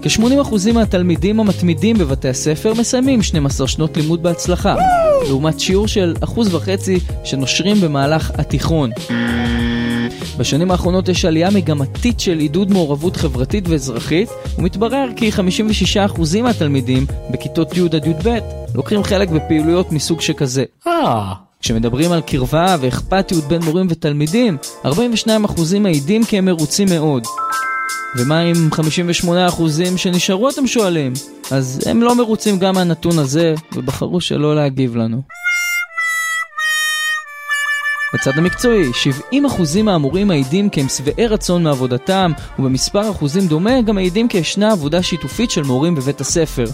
כ-80% 0.04 0.72
מהתלמידים 0.72 1.40
המתמידים 1.40 1.98
בבתי 1.98 2.28
הספר 2.28 2.74
מסיימים 2.74 3.22
12 3.22 3.68
שנות 3.68 3.96
לימוד 3.96 4.22
בהצלחה, 4.22 4.76
לעומת 5.28 5.60
שיעור 5.60 5.88
של 5.88 6.14
1.5% 6.22 6.30
שנושרים 7.24 7.80
במהלך 7.80 8.30
התיכון. 8.38 8.90
בשנים 10.38 10.70
האחרונות 10.70 11.08
יש 11.08 11.24
עלייה 11.24 11.50
מגמתית 11.50 12.20
של 12.20 12.38
עידוד 12.38 12.70
מעורבות 12.70 13.16
חברתית 13.16 13.68
ואזרחית, 13.68 14.28
ומתברר 14.58 15.08
כי 15.16 15.30
56% 16.06 16.42
מהתלמידים 16.42 17.06
בכיתות 17.30 17.76
י' 17.76 17.84
עד 17.92 18.06
י"ב 18.06 18.38
לוקחים 18.74 19.02
חלק 19.02 19.28
בפעילויות 19.28 19.92
מסוג 19.92 20.20
שכזה. 20.20 20.64
כשמדברים 21.60 22.12
על 22.12 22.20
קרבה 22.20 22.76
ואכפתיות 22.80 23.44
בין 23.44 23.62
מורים 23.62 23.86
ותלמידים, 23.90 24.56
42% 24.84 24.88
מעידים 25.80 26.24
כי 26.24 26.38
הם 26.38 26.44
מרוצים 26.44 26.88
מאוד. 26.90 27.26
ומה 28.16 28.38
עם 28.38 28.68
58% 28.72 29.62
שנשארו 29.96 30.48
אתם 30.48 30.66
שואלים? 30.66 31.12
אז 31.50 31.80
הם 31.86 32.02
לא 32.02 32.14
מרוצים 32.14 32.58
גם 32.58 32.74
מהנתון 32.74 33.18
הזה, 33.18 33.54
ובחרו 33.76 34.20
שלא 34.20 34.56
להגיב 34.56 34.96
לנו. 34.96 35.22
בצד 38.14 38.38
המקצועי, 38.38 38.90
70% 39.32 39.36
מהמורים 39.82 40.28
מעידים 40.28 40.68
כי 40.68 40.80
הם 40.80 40.88
שבעי 40.88 41.26
רצון 41.26 41.62
מעבודתם, 41.62 42.32
ובמספר 42.58 43.10
אחוזים 43.10 43.46
דומה 43.46 43.82
גם 43.82 43.94
מעידים 43.94 44.28
כי 44.28 44.38
ישנה 44.38 44.72
עבודה 44.72 45.02
שיתופית 45.02 45.50
של 45.50 45.62
מורים 45.62 45.94
בבית 45.94 46.20
הספר. 46.20 46.64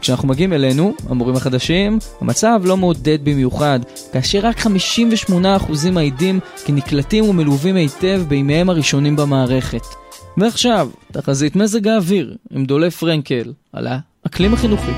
כשאנחנו 0.00 0.28
מגיעים 0.28 0.52
אלינו, 0.52 0.94
המורים 1.08 1.36
החדשים, 1.36 1.98
המצב 2.20 2.60
לא 2.64 2.76
מעודד 2.76 3.24
במיוחד, 3.24 3.80
כאשר 4.12 4.38
רק 4.42 4.58
58% 4.58 5.90
מעידים 5.92 6.40
כי 6.64 6.72
נקלטים 6.72 7.28
ומלווים 7.28 7.76
היטב 7.76 8.22
בימיהם 8.28 8.70
הראשונים 8.70 9.16
במערכת. 9.16 10.07
ועכשיו, 10.40 10.90
תחזית 11.12 11.56
מזג 11.56 11.88
האוויר 11.88 12.36
עם 12.50 12.64
דולף 12.64 12.96
פרנקל 12.96 13.52
על 13.72 13.86
האקלים 13.86 14.54
החינוכי. 14.54 14.92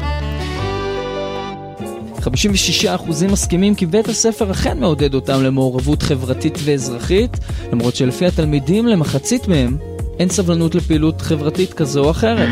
56% 2.21 3.27
מסכימים 3.33 3.75
כי 3.75 3.87
בית 3.87 4.09
הספר 4.09 4.51
אכן 4.51 4.81
מעודד 4.81 5.15
אותם 5.15 5.43
למעורבות 5.43 6.03
חברתית 6.03 6.59
ואזרחית, 6.65 7.37
למרות 7.73 7.97
שלפי 7.97 8.27
התלמידים 8.27 8.87
למחצית 8.87 9.49
מהם 9.49 9.77
אין 10.19 10.29
סבלנות 10.29 10.75
לפעילות 10.75 11.21
חברתית 11.21 11.73
כזו 11.73 12.05
או 12.05 12.11
אחרת. 12.11 12.49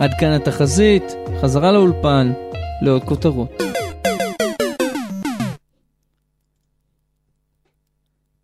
עד 0.00 0.10
כאן 0.20 0.32
התחזית, 0.32 1.02
חזרה 1.40 1.72
לאולפן, 1.72 2.32
לעוד 2.82 3.02
כותרות. 3.04 3.71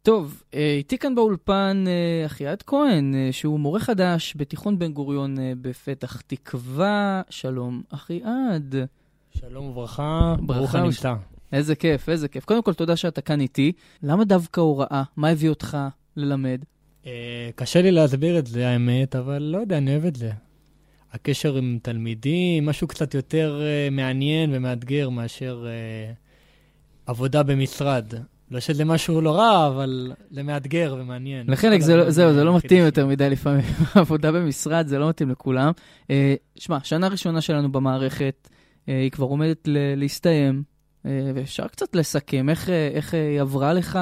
טוב, 0.02 0.43
אה, 0.55 0.75
איתי 0.78 0.99
כאן 0.99 1.14
באולפן 1.14 1.85
אה, 1.87 2.26
אחיעד 2.26 2.62
כהן, 2.62 3.14
אה, 3.14 3.28
שהוא 3.33 3.61
מורה 3.61 3.81
חדש 3.81 4.35
בתיכון 4.37 4.78
בן 4.78 4.93
גוריון 4.93 5.37
בפתח 5.61 6.21
תקווה. 6.21 7.23
שלום, 7.31 7.83
אחיעד. 7.90 8.75
שלום 9.31 9.67
וברכה, 9.67 10.35
ברוך 10.40 10.75
הנמצא. 10.75 11.14
איזה 11.52 11.75
כיף, 11.75 12.09
איזה 12.09 12.28
כיף. 12.28 12.45
קודם 12.45 12.62
כל, 12.62 12.75
תודה 12.75 12.97
שאתה 12.97 13.21
כאן 13.21 13.40
איתי. 13.40 13.73
למה 14.02 14.25
דווקא 14.25 14.61
הוראה? 14.61 15.02
מה 15.17 15.28
הביא 15.28 15.49
אותך 15.49 15.78
ללמד? 16.17 16.61
קשה 17.55 17.83
לי 17.83 17.90
להסביר 17.90 18.38
את 18.38 18.47
זה, 18.47 18.69
האמת, 18.69 19.17
אבל 19.17 19.43
לא 19.43 19.59
יודע, 19.59 19.78
אני 19.78 19.90
אוהב 19.90 20.05
את 20.05 20.17
זה. 20.17 20.31
הקשר 21.12 21.57
עם 21.57 21.78
תלמידים, 21.83 22.67
משהו 22.67 22.88
קצת 22.88 23.14
יותר 23.14 23.62
מעניין 23.90 24.50
ומאתגר 24.52 25.09
מאשר 25.09 25.67
עבודה 27.07 27.43
במשרד. 27.43 28.14
לא 28.50 28.61
שזה 28.61 28.85
משהו 28.85 29.21
לא 29.21 29.37
רע, 29.37 29.67
אבל 29.67 30.12
זה 30.31 30.43
מאתגר 30.43 30.97
ומעניין. 31.00 31.50
לחלק 31.50 31.81
זה, 31.81 31.97
לא- 31.97 32.11
זהו, 32.11 32.33
זה 32.35 32.45
לא. 32.45 32.57
מתאים 32.57 32.85
יותר 32.85 33.07
מדי 33.07 33.31
לפעמים. 33.31 33.64
עבודה 33.95 34.33
במשרד 34.33 34.87
זה 34.87 34.99
לא 34.99 35.09
מתאים 35.09 35.31
לכולם. 35.31 35.73
אה, 36.11 36.35
שמע, 36.57 36.78
שנה 36.83 37.09
ראשונה 37.09 37.40
שלנו 37.40 37.73
במערכת, 37.73 38.49
אה, 38.88 39.00
היא 39.02 39.11
כבר 39.11 39.26
עומדת 39.26 39.69
ל- 39.69 39.95
להסתיים, 39.95 40.62
אה, 41.07 41.33
ואפשר 41.35 41.69
קצת 41.69 41.95
לסכם 41.97 42.49
איך, 42.49 42.69
אה, 42.71 42.88
איך 42.95 43.14
היא 43.14 43.40
עברה 43.40 43.73
לך, 43.73 43.99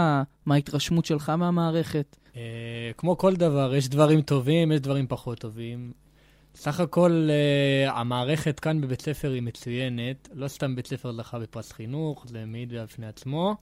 מה 0.46 0.54
ההתרשמות 0.54 1.04
שלך 1.04 1.28
מהמערכת. 1.30 2.16
אה, 2.36 2.40
כמו 2.96 3.18
כל 3.18 3.36
דבר, 3.36 3.74
יש 3.74 3.88
דברים 3.88 4.22
טובים, 4.22 4.72
יש 4.72 4.80
דברים 4.80 5.06
פחות 5.08 5.38
טובים. 5.38 5.92
סך 6.54 6.80
הכל, 6.80 7.28
אה, 7.30 7.92
המערכת 8.00 8.60
כאן 8.60 8.80
בבית 8.80 9.02
ספר 9.02 9.32
היא 9.32 9.42
מצוינת. 9.42 10.28
לא 10.34 10.48
סתם 10.48 10.76
בית 10.76 10.86
ספר 10.86 11.12
זכה 11.12 11.38
בפרס 11.38 11.72
חינוך, 11.72 12.24
זה 12.28 12.44
מעיד 12.46 12.74
בפני 12.74 13.06
עצמו. 13.06 13.56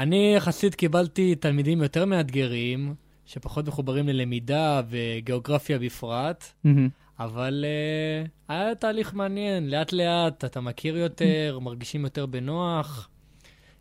אני 0.00 0.34
יחסית 0.36 0.74
קיבלתי 0.74 1.34
תלמידים 1.34 1.82
יותר 1.82 2.04
מאתגרים, 2.04 2.94
שפחות 3.26 3.68
מחוברים 3.68 4.08
ללמידה 4.08 4.82
וגיאוגרפיה 4.88 5.78
בפרט, 5.78 6.44
מהמם. 6.64 6.88
אבל 7.18 7.64
uh, 7.64 8.28
היה 8.48 8.74
תהליך 8.74 9.14
מעניין, 9.14 9.70
לאט 9.70 9.92
לאט 9.92 10.44
אתה 10.44 10.60
מכיר 10.60 10.96
יותר, 10.96 11.58
מרגישים 11.62 12.04
יותר 12.04 12.26
בנוח. 12.26 13.08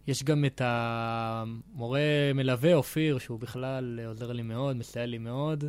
יש 0.08 0.24
גם 0.24 0.46
את 0.46 0.62
המורה 0.66 2.32
מלווה, 2.36 2.74
אופיר, 2.74 3.18
שהוא 3.18 3.40
בכלל 3.40 4.00
עוזר 4.08 4.32
לי 4.32 4.42
מאוד, 4.42 4.76
מסייע 4.76 5.06
לי 5.06 5.18
מאוד, 5.18 5.64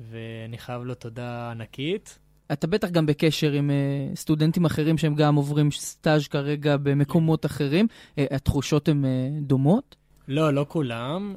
ואני 0.00 0.58
חייב 0.58 0.82
לו 0.82 0.94
תודה 0.94 1.50
ענקית. 1.50 2.18
אתה 2.52 2.66
בטח 2.66 2.88
גם 2.88 3.06
בקשר 3.06 3.52
עם 3.52 3.70
uh, 3.70 4.16
סטודנטים 4.16 4.64
אחרים 4.64 4.98
שהם 4.98 5.14
גם 5.14 5.34
עוברים 5.34 5.70
סטאז' 5.70 6.28
כרגע 6.28 6.76
במקומות 6.76 7.46
אחרים. 7.46 7.86
Uh, 7.90 8.20
התחושות 8.30 8.88
הן 8.88 9.04
uh, 9.04 9.08
דומות? 9.46 9.96
לא, 10.28 10.54
לא 10.54 10.66
כולם. 10.68 11.34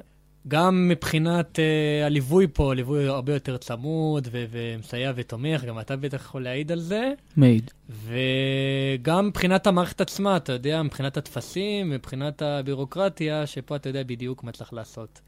גם 0.47 0.87
מבחינת 0.87 1.59
uh, 1.59 2.05
הליווי 2.05 2.47
פה, 2.53 2.73
ליווי 2.73 3.07
הרבה 3.07 3.33
יותר 3.33 3.57
צמוד 3.57 4.27
ו- 4.31 4.45
ומסייע 4.51 5.13
ותומך, 5.15 5.63
גם 5.63 5.79
אתה 5.79 5.95
בטח 5.95 6.21
יכול 6.25 6.43
להעיד 6.43 6.71
על 6.71 6.79
זה. 6.79 7.11
מעיד. 7.37 7.71
וגם 7.89 9.27
מבחינת 9.27 9.67
המערכת 9.67 10.01
עצמה, 10.01 10.37
אתה 10.37 10.53
יודע, 10.53 10.83
מבחינת 10.83 11.17
הטפסים, 11.17 11.89
מבחינת 11.89 12.41
הבירוקרטיה, 12.41 13.47
שפה 13.47 13.75
אתה 13.75 13.89
יודע 13.89 14.03
בדיוק 14.03 14.43
מה 14.43 14.51
צריך 14.51 14.73
לעשות. 14.73 15.21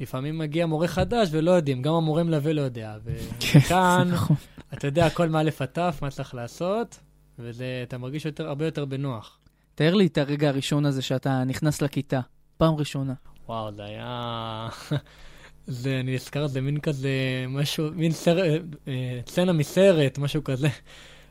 לפעמים 0.00 0.38
מגיע 0.38 0.66
מורה 0.66 0.88
חדש 0.88 1.28
ולא 1.32 1.50
יודעים, 1.50 1.82
גם 1.82 1.94
המורה 1.94 2.22
מלווה 2.22 2.52
לא 2.52 2.60
יודע. 2.60 2.96
כן, 3.40 3.58
וכאן, 3.58 4.08
נכון. 4.12 4.36
אתה 4.78 4.86
יודע 4.86 5.06
הכל 5.06 5.28
מאלף 5.28 5.62
עד 5.62 5.68
תף, 5.68 5.98
מה 6.02 6.10
צריך 6.10 6.34
לעשות, 6.34 6.98
ואתה 7.38 7.98
מרגיש 7.98 8.24
יותר, 8.24 8.48
הרבה 8.48 8.64
יותר 8.64 8.84
בנוח. 8.84 9.38
תאר 9.74 9.94
לי 9.94 10.06
את 10.06 10.18
הרגע 10.18 10.48
הראשון 10.48 10.86
הזה 10.86 11.02
שאתה 11.02 11.44
נכנס 11.44 11.82
לכיתה, 11.82 12.20
פעם 12.56 12.74
ראשונה. 12.74 13.14
וואו, 13.48 13.72
זה 13.72 13.84
היה... 13.84 14.68
זה, 15.66 16.00
אני 16.00 16.14
נזכר, 16.14 16.46
זה 16.46 16.60
מין 16.60 16.80
כזה, 16.80 17.10
משהו, 17.48 17.90
מין 17.94 18.12
סרט, 18.12 18.62
אה, 18.88 19.20
סצנה 19.28 19.52
מסרט, 19.52 20.18
משהו 20.18 20.44
כזה. 20.44 20.68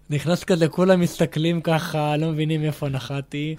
נכנס 0.10 0.44
כזה, 0.44 0.68
כולם 0.68 1.00
מסתכלים 1.00 1.62
ככה, 1.62 2.18
לא 2.18 2.32
מבינים 2.32 2.64
איפה 2.64 2.90
נחתי. 2.90 3.56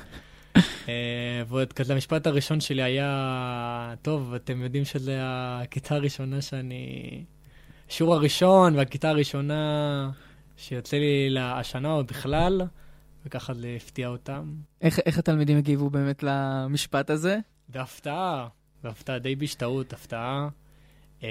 אה, 0.89 1.43
ועוד 1.49 1.73
כזה, 1.73 1.93
המשפט 1.93 2.27
הראשון 2.27 2.61
שלי 2.61 2.83
היה, 2.83 3.95
טוב, 4.03 4.35
אתם 4.35 4.63
יודעים 4.63 4.85
שזה 4.85 5.19
הכיתה 5.23 5.95
הראשונה 5.95 6.43
שאני... 6.43 7.25
השיעור 7.89 8.15
הראשון 8.15 8.77
והכיתה 8.77 9.09
הראשונה 9.09 10.11
שיוצא 10.57 10.97
לי 10.97 11.37
השנה 11.41 11.93
או 11.93 12.05
בכלל, 12.05 12.63
וככה 13.27 13.55
זה 13.55 13.75
הפתיע 13.77 14.09
אותם. 14.09 14.55
איך, 14.81 14.99
איך 15.07 15.19
התלמידים 15.19 15.59
הגיבו 15.59 15.91
באמת 15.91 16.23
למשפט 16.23 17.11
הזה? 17.11 17.39
בהפתעה, 17.69 18.49
בהפתעה, 18.83 19.19
די 19.19 19.37
בהשתאות, 19.37 19.93
הפתעה. 19.93 20.49
אה, 21.23 21.29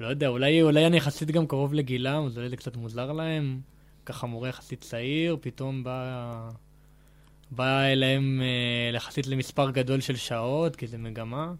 לא 0.00 0.06
יודע, 0.06 0.28
אולי, 0.28 0.62
אולי 0.62 0.86
אני 0.86 0.96
יחסית 0.96 1.30
גם 1.30 1.46
קרוב 1.46 1.74
לגילם, 1.74 2.26
אז 2.26 2.38
אולי 2.38 2.48
זה 2.48 2.56
קצת 2.56 2.76
מוזר 2.76 3.12
להם. 3.12 3.60
ככה 4.06 4.26
מורה 4.26 4.48
יחסית 4.48 4.80
צעיר, 4.80 5.36
פתאום 5.40 5.84
בא, 5.84 6.50
בא 7.50 7.80
אליהם 7.80 8.40
אה, 8.42 8.96
יחסית 8.96 9.26
למספר 9.26 9.70
גדול 9.70 10.00
של 10.00 10.16
שעות, 10.16 10.76
כי 10.76 10.86
זה 10.86 10.98
מגמה. 10.98 11.52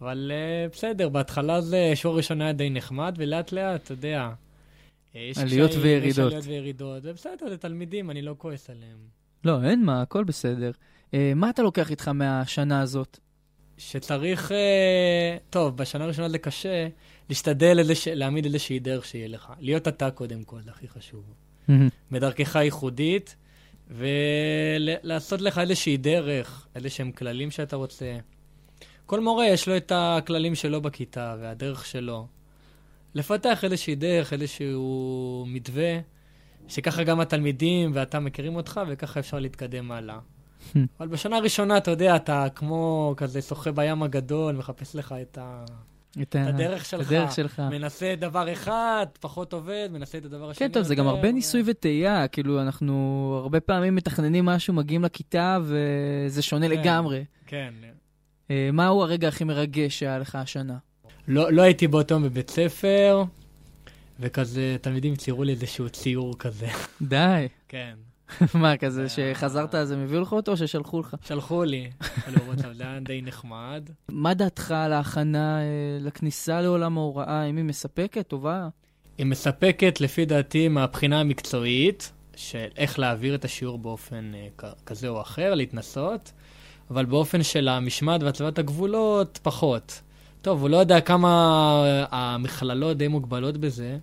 אבל 0.00 0.32
אה, 0.34 0.68
בסדר, 0.72 1.08
בהתחלה 1.08 1.60
זה, 1.60 1.92
שיעור 1.94 2.16
ראשון 2.16 2.40
היה 2.40 2.52
די 2.52 2.70
נחמד, 2.70 3.14
ולאט 3.18 3.52
לאט, 3.52 3.84
אתה 3.84 3.92
יודע. 3.92 4.30
אה, 5.16 5.20
יש 5.20 5.38
עליות 5.38 5.70
קשיים, 5.70 5.84
וירידות. 5.84 6.10
יש 6.16 6.18
עליות 6.18 6.46
וירידות. 6.46 7.02
זה 7.02 7.12
בסדר, 7.12 7.48
זה 7.48 7.56
תלמידים, 7.56 8.10
אני 8.10 8.22
לא 8.22 8.34
כועס 8.38 8.70
עליהם. 8.70 8.98
לא, 9.44 9.64
אין 9.64 9.84
מה, 9.84 10.02
הכל 10.02 10.24
בסדר. 10.24 10.70
אה, 11.14 11.32
מה 11.36 11.50
אתה 11.50 11.62
לוקח 11.62 11.90
איתך 11.90 12.08
מהשנה 12.08 12.80
הזאת? 12.80 13.18
שצריך, 13.78 14.52
אה, 14.52 15.36
טוב, 15.50 15.76
בשנה 15.76 16.04
הראשונה 16.04 16.28
זה 16.28 16.38
קשה, 16.38 16.88
להשתדל 17.28 17.78
איזוש, 17.78 18.08
להעמיד 18.08 18.44
איזושהי 18.44 18.78
דרך 18.78 19.04
שיהיה 19.04 19.28
לך. 19.28 19.52
להיות 19.60 19.88
אתה 19.88 20.10
קודם 20.10 20.44
כל, 20.44 20.60
זה 20.62 20.70
הכי 20.70 20.88
חשוב. 20.88 21.24
בדרכך 22.10 22.54
ייחודית, 22.54 23.36
ולעשות 23.90 25.40
לך 25.40 25.58
איזושהי 25.58 25.96
דרך, 25.96 26.66
איזה 26.74 26.90
שהם 26.90 27.12
כללים 27.12 27.50
שאתה 27.50 27.76
רוצה. 27.76 28.16
כל 29.06 29.20
מורה 29.20 29.46
יש 29.46 29.68
לו 29.68 29.76
את 29.76 29.92
הכללים 29.94 30.54
שלו 30.54 30.80
בכיתה 30.80 31.36
והדרך 31.40 31.86
שלו. 31.86 32.26
לפתח 33.14 33.64
איזושהי 33.64 33.94
דרך, 33.94 34.32
איזשהו 34.32 35.44
מתווה, 35.48 35.98
שככה 36.68 37.04
גם 37.04 37.20
התלמידים 37.20 37.90
ואתה 37.94 38.20
מכירים 38.20 38.56
אותך, 38.56 38.80
וככה 38.88 39.20
אפשר 39.20 39.38
להתקדם 39.38 39.92
הלאה. 39.92 40.18
אבל 41.00 41.08
בשנה 41.08 41.36
הראשונה, 41.36 41.76
אתה 41.76 41.90
יודע, 41.90 42.16
אתה 42.16 42.46
כמו 42.54 43.14
כזה 43.16 43.42
שוחה 43.42 43.72
בים 43.72 44.02
הגדול, 44.02 44.54
מחפש 44.54 44.94
לך 44.96 45.14
את, 45.22 45.38
ה... 45.38 45.64
את 46.22 46.36
את 46.36 46.36
הדרך 46.36 46.84
שלך. 46.84 47.06
הדרך 47.06 47.32
שלך. 47.32 47.60
מנסה 47.70 48.14
דבר 48.18 48.52
אחד, 48.52 49.06
פחות 49.20 49.52
עובד, 49.52 49.88
מנסה 49.92 50.18
את 50.18 50.24
הדבר 50.24 50.50
השני 50.50 50.68
כן, 50.68 50.72
טוב, 50.72 50.82
זה 50.82 50.94
גם 50.94 51.06
הרבה 51.06 51.32
ניסוי 51.32 51.62
וטעייה, 51.66 52.28
כאילו, 52.28 52.62
אנחנו 52.62 53.38
הרבה 53.42 53.60
פעמים 53.60 53.94
מתכננים 53.94 54.44
משהו, 54.44 54.74
מגיעים 54.74 55.04
לכיתה, 55.04 55.58
וזה 55.62 56.42
שונה 56.42 56.68
כן. 56.68 56.72
לגמרי. 56.72 57.24
כן. 57.46 57.74
אה, 58.50 58.70
מהו 58.72 59.02
הרגע 59.02 59.28
הכי 59.28 59.44
מרגש 59.44 59.98
שהיה 59.98 60.18
לך 60.18 60.34
השנה? 60.34 60.76
לא, 61.28 61.52
לא 61.52 61.62
הייתי 61.62 61.88
באותו 61.88 62.14
יום 62.14 62.22
בבית 62.22 62.50
ספר, 62.50 63.24
וכזה, 64.20 64.76
תלמידים 64.80 65.16
ציירו 65.16 65.44
לי 65.44 65.52
איזשהו 65.52 65.88
ציור 65.88 66.38
כזה. 66.38 66.68
די. 67.02 67.48
כן. 67.68 67.94
מה, 68.54 68.76
כזה 68.76 69.08
שחזרת 69.08 69.74
אז 69.74 69.90
הם 69.90 70.04
הביאו 70.04 70.20
לך 70.20 70.32
אותו, 70.32 70.52
או 70.52 70.56
ששלחו 70.56 71.00
לך? 71.00 71.16
שלחו 71.22 71.64
לי, 71.64 71.90
זה 72.56 72.84
היה 72.84 73.00
די 73.00 73.22
נחמד. 73.22 73.90
מה 74.08 74.34
דעתך 74.34 74.70
על 74.70 74.92
ההכנה 74.92 75.60
אה, 75.60 75.64
לכניסה 76.00 76.60
לעולם 76.60 76.98
ההוראה? 76.98 77.42
האם 77.42 77.56
היא 77.56 77.64
מספקת, 77.64 78.28
טובה? 78.28 78.68
היא 79.18 79.26
מספקת, 79.26 80.00
לפי 80.00 80.24
דעתי, 80.24 80.68
מהבחינה 80.68 81.20
המקצועית, 81.20 82.12
של 82.36 82.66
איך 82.76 82.98
להעביר 82.98 83.34
את 83.34 83.44
השיעור 83.44 83.78
באופן 83.78 84.32
אה, 84.34 84.70
כזה 84.86 85.08
או 85.08 85.20
אחר, 85.20 85.54
להתנסות, 85.54 86.32
אבל 86.90 87.04
באופן 87.04 87.42
של 87.42 87.68
המשמעת 87.68 88.22
והצבת 88.22 88.58
הגבולות, 88.58 89.38
פחות. 89.42 90.00
טוב, 90.42 90.60
הוא 90.60 90.70
לא 90.70 90.76
יודע 90.76 91.00
כמה 91.00 92.06
המכללות 92.10 92.96
די 92.96 93.08
מוגבלות 93.08 93.56
בזה, 93.56 93.98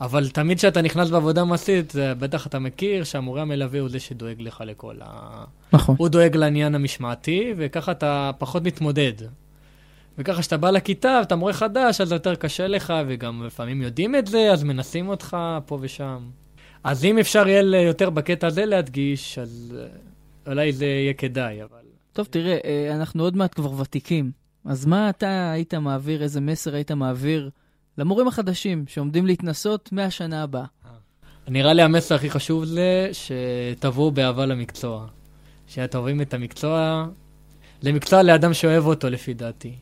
אבל 0.00 0.28
תמיד 0.28 0.58
כשאתה 0.58 0.82
נכנס 0.82 1.10
בעבודה 1.10 1.44
מעשית, 1.44 1.92
בטח 2.18 2.46
אתה 2.46 2.58
מכיר 2.58 3.04
שהמורה 3.04 3.42
המלווה 3.42 3.80
הוא 3.80 3.88
זה 3.88 4.00
שדואג 4.00 4.40
לך 4.40 4.62
לכל 4.66 4.94
ה... 5.00 5.44
נכון. 5.72 5.94
הוא 5.98 6.08
דואג 6.08 6.36
לעניין 6.36 6.74
המשמעתי, 6.74 7.54
וככה 7.56 7.92
אתה 7.92 8.30
פחות 8.38 8.62
מתמודד. 8.62 9.12
וככה 10.18 10.40
כשאתה 10.40 10.56
בא 10.56 10.70
לכיתה 10.70 11.18
ואתה 11.20 11.36
מורה 11.36 11.52
חדש, 11.52 12.00
אז 12.00 12.12
יותר 12.12 12.34
קשה 12.34 12.66
לך, 12.66 12.92
וגם 13.06 13.46
לפעמים 13.46 13.82
יודעים 13.82 14.16
את 14.16 14.26
זה, 14.26 14.52
אז 14.52 14.62
מנסים 14.62 15.08
אותך 15.08 15.36
פה 15.66 15.78
ושם. 15.80 16.18
אז 16.84 17.04
אם 17.04 17.18
אפשר 17.18 17.48
יהיה 17.48 17.82
יותר 17.82 18.10
בקטע 18.10 18.46
הזה 18.46 18.66
להדגיש, 18.66 19.38
אז 19.38 19.76
אה, 19.78 19.86
אולי 20.52 20.72
זה 20.72 20.84
יהיה 20.84 21.12
כדאי, 21.12 21.62
אבל... 21.62 21.87
טוב, 22.12 22.26
תראה, 22.30 22.58
אה, 22.64 22.94
אנחנו 22.96 23.22
עוד 23.22 23.36
מעט 23.36 23.54
כבר 23.54 23.80
ותיקים. 23.80 24.30
אז 24.64 24.86
מה 24.86 25.10
אתה 25.10 25.50
היית 25.52 25.74
מעביר, 25.74 26.22
איזה 26.22 26.40
מסר 26.40 26.74
היית 26.74 26.90
מעביר 26.92 27.50
למורים 27.98 28.28
החדשים 28.28 28.84
שעומדים 28.88 29.26
להתנסות 29.26 29.88
מהשנה 29.92 30.42
הבאה? 30.42 30.64
נראה 31.48 31.72
לי 31.72 31.82
המסר 31.82 32.14
הכי 32.14 32.30
חשוב 32.30 32.64
זה 32.64 33.10
שתבואו 33.12 34.10
באהבה 34.10 34.46
למקצוע. 34.46 35.06
שאתם 35.68 35.98
אוהבים 35.98 36.20
את 36.20 36.34
המקצוע, 36.34 37.06
זה 37.82 37.92
מקצוע 37.92 38.22
לאדם 38.22 38.54
שאוהב 38.54 38.86
אותו 38.86 39.10
לפי 39.10 39.34
דעתי. 39.34 39.72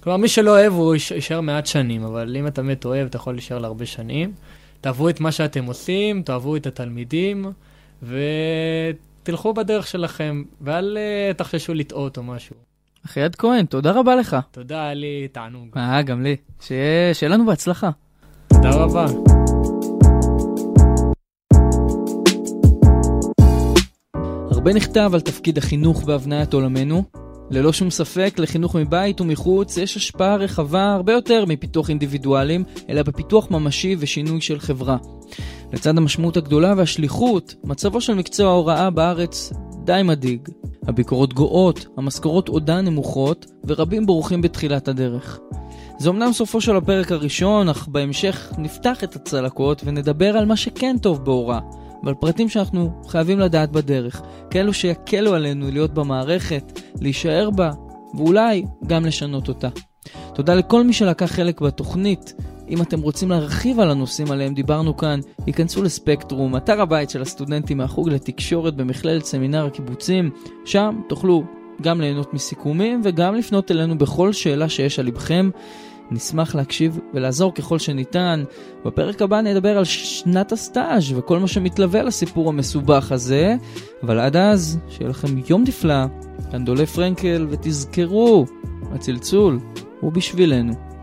כלומר, 0.00 0.16
מי 0.16 0.28
שלא 0.28 0.50
אוהב 0.50 0.72
הוא 0.72 0.94
ייש- 0.94 1.10
יישאר 1.14 1.40
מעט 1.40 1.66
שנים, 1.66 2.04
אבל 2.04 2.36
אם 2.36 2.46
אתה 2.46 2.62
באמת 2.62 2.84
אוהב, 2.84 3.06
אתה 3.06 3.16
יכול 3.16 3.34
להישאר 3.34 3.58
להרבה 3.58 3.86
שנים. 3.86 4.32
תאהבו 4.80 5.08
את 5.08 5.20
מה 5.20 5.32
שאתם 5.32 5.64
עושים, 5.64 6.22
תאהבו 6.22 6.56
את 6.56 6.66
התלמידים, 6.66 7.46
ותלכו 9.24 9.54
בדרך 9.54 9.86
שלכם, 9.86 10.42
ואל 10.60 10.98
אה, 11.00 11.34
תחששו 11.34 11.74
לטעות 11.74 12.16
או 12.16 12.22
משהו. 12.22 12.56
אחייד 13.06 13.36
כהן, 13.36 13.66
תודה 13.66 13.92
רבה 13.92 14.16
לך. 14.16 14.36
תודה, 14.50 14.84
היה 14.84 14.94
לי 14.94 15.28
תענוג. 15.32 15.68
אה, 15.76 16.02
גם 16.02 16.22
לי. 16.22 16.36
שיהיה 16.60 17.14
שיהיה 17.14 17.32
לנו 17.32 17.46
בהצלחה. 17.46 17.90
תודה 18.48 18.70
רבה. 18.70 19.06
הרבה 24.50 24.72
נכתב 24.72 25.10
על 25.14 25.20
תפקיד 25.20 25.58
החינוך 25.58 26.04
בהבניית 26.04 26.52
עולמנו. 26.52 27.04
ללא 27.50 27.72
שום 27.72 27.90
ספק, 27.90 28.34
לחינוך 28.38 28.76
מבית 28.76 29.20
ומחוץ 29.20 29.76
יש 29.76 29.96
השפעה 29.96 30.36
רחבה 30.36 30.92
הרבה 30.92 31.12
יותר 31.12 31.44
מפיתוח 31.44 31.88
אינדיבידואלים, 31.88 32.64
אלא 32.88 33.02
בפיתוח 33.02 33.50
ממשי 33.50 33.96
ושינוי 33.98 34.40
של 34.40 34.60
חברה. 34.60 34.96
לצד 35.74 35.98
המשמעות 35.98 36.36
הגדולה 36.36 36.74
והשליחות, 36.76 37.54
מצבו 37.64 38.00
של 38.00 38.14
מקצוע 38.14 38.48
ההוראה 38.48 38.90
בארץ 38.90 39.52
די 39.84 40.00
מדאיג. 40.04 40.48
הביקורות 40.86 41.34
גואות, 41.34 41.86
המשכורות 41.96 42.48
עודן 42.48 42.84
נמוכות, 42.84 43.46
ורבים 43.66 44.06
בורחים 44.06 44.42
בתחילת 44.42 44.88
הדרך. 44.88 45.40
זה 45.98 46.10
אמנם 46.10 46.32
סופו 46.32 46.60
של 46.60 46.76
הפרק 46.76 47.12
הראשון, 47.12 47.68
אך 47.68 47.88
בהמשך 47.88 48.52
נפתח 48.58 49.04
את 49.04 49.16
הצלקות 49.16 49.82
ונדבר 49.84 50.36
על 50.36 50.44
מה 50.44 50.56
שכן 50.56 50.96
טוב 50.98 51.24
בהוראה, 51.24 51.60
ועל 52.02 52.14
פרטים 52.14 52.48
שאנחנו 52.48 53.02
חייבים 53.08 53.38
לדעת 53.38 53.72
בדרך, 53.72 54.22
כאלו 54.50 54.72
שיקלו 54.72 55.34
עלינו 55.34 55.70
להיות 55.70 55.94
במערכת, 55.94 56.80
להישאר 57.00 57.50
בה, 57.50 57.70
ואולי 58.16 58.64
גם 58.86 59.04
לשנות 59.06 59.48
אותה. 59.48 59.68
תודה 60.34 60.54
לכל 60.54 60.84
מי 60.84 60.92
שלקח 60.92 61.26
חלק 61.26 61.60
בתוכנית, 61.60 62.34
אם 62.68 62.82
אתם 62.82 63.00
רוצים 63.00 63.30
להרחיב 63.30 63.80
על 63.80 63.90
הנושאים 63.90 64.30
עליהם 64.30 64.54
דיברנו 64.54 64.96
כאן, 64.96 65.20
היכנסו 65.46 65.82
לספקטרום, 65.82 66.56
אתר 66.56 66.80
הבית 66.80 67.10
של 67.10 67.22
הסטודנטים 67.22 67.78
מהחוג 67.78 68.08
לתקשורת 68.08 68.74
במכללת 68.74 69.24
סמינר 69.24 69.66
הקיבוצים. 69.66 70.30
שם 70.64 71.00
תוכלו 71.08 71.44
גם 71.82 72.00
ליהנות 72.00 72.34
מסיכומים 72.34 73.00
וגם 73.04 73.34
לפנות 73.34 73.70
אלינו 73.70 73.98
בכל 73.98 74.32
שאלה 74.32 74.68
שיש 74.68 74.98
על 74.98 75.06
לבכם. 75.06 75.50
נשמח 76.10 76.54
להקשיב 76.54 76.98
ולעזור 77.14 77.54
ככל 77.54 77.78
שניתן. 77.78 78.44
בפרק 78.84 79.22
הבא 79.22 79.40
נדבר 79.40 79.78
על 79.78 79.84
שנת 79.84 80.52
הסטאז' 80.52 81.12
וכל 81.12 81.38
מה 81.38 81.48
שמתלווה 81.48 82.02
לסיפור 82.02 82.48
המסובך 82.48 83.12
הזה. 83.12 83.56
אבל 84.02 84.18
עד 84.18 84.36
אז, 84.36 84.78
שיהיה 84.88 85.10
לכם 85.10 85.28
יום 85.48 85.62
נפלא, 85.62 86.04
כאן 86.50 86.64
דולף 86.64 86.94
פרנקל, 86.94 87.46
ותזכרו, 87.50 88.46
הצלצול 88.92 89.58
הוא 90.00 90.12
בשבילנו. 90.12 90.93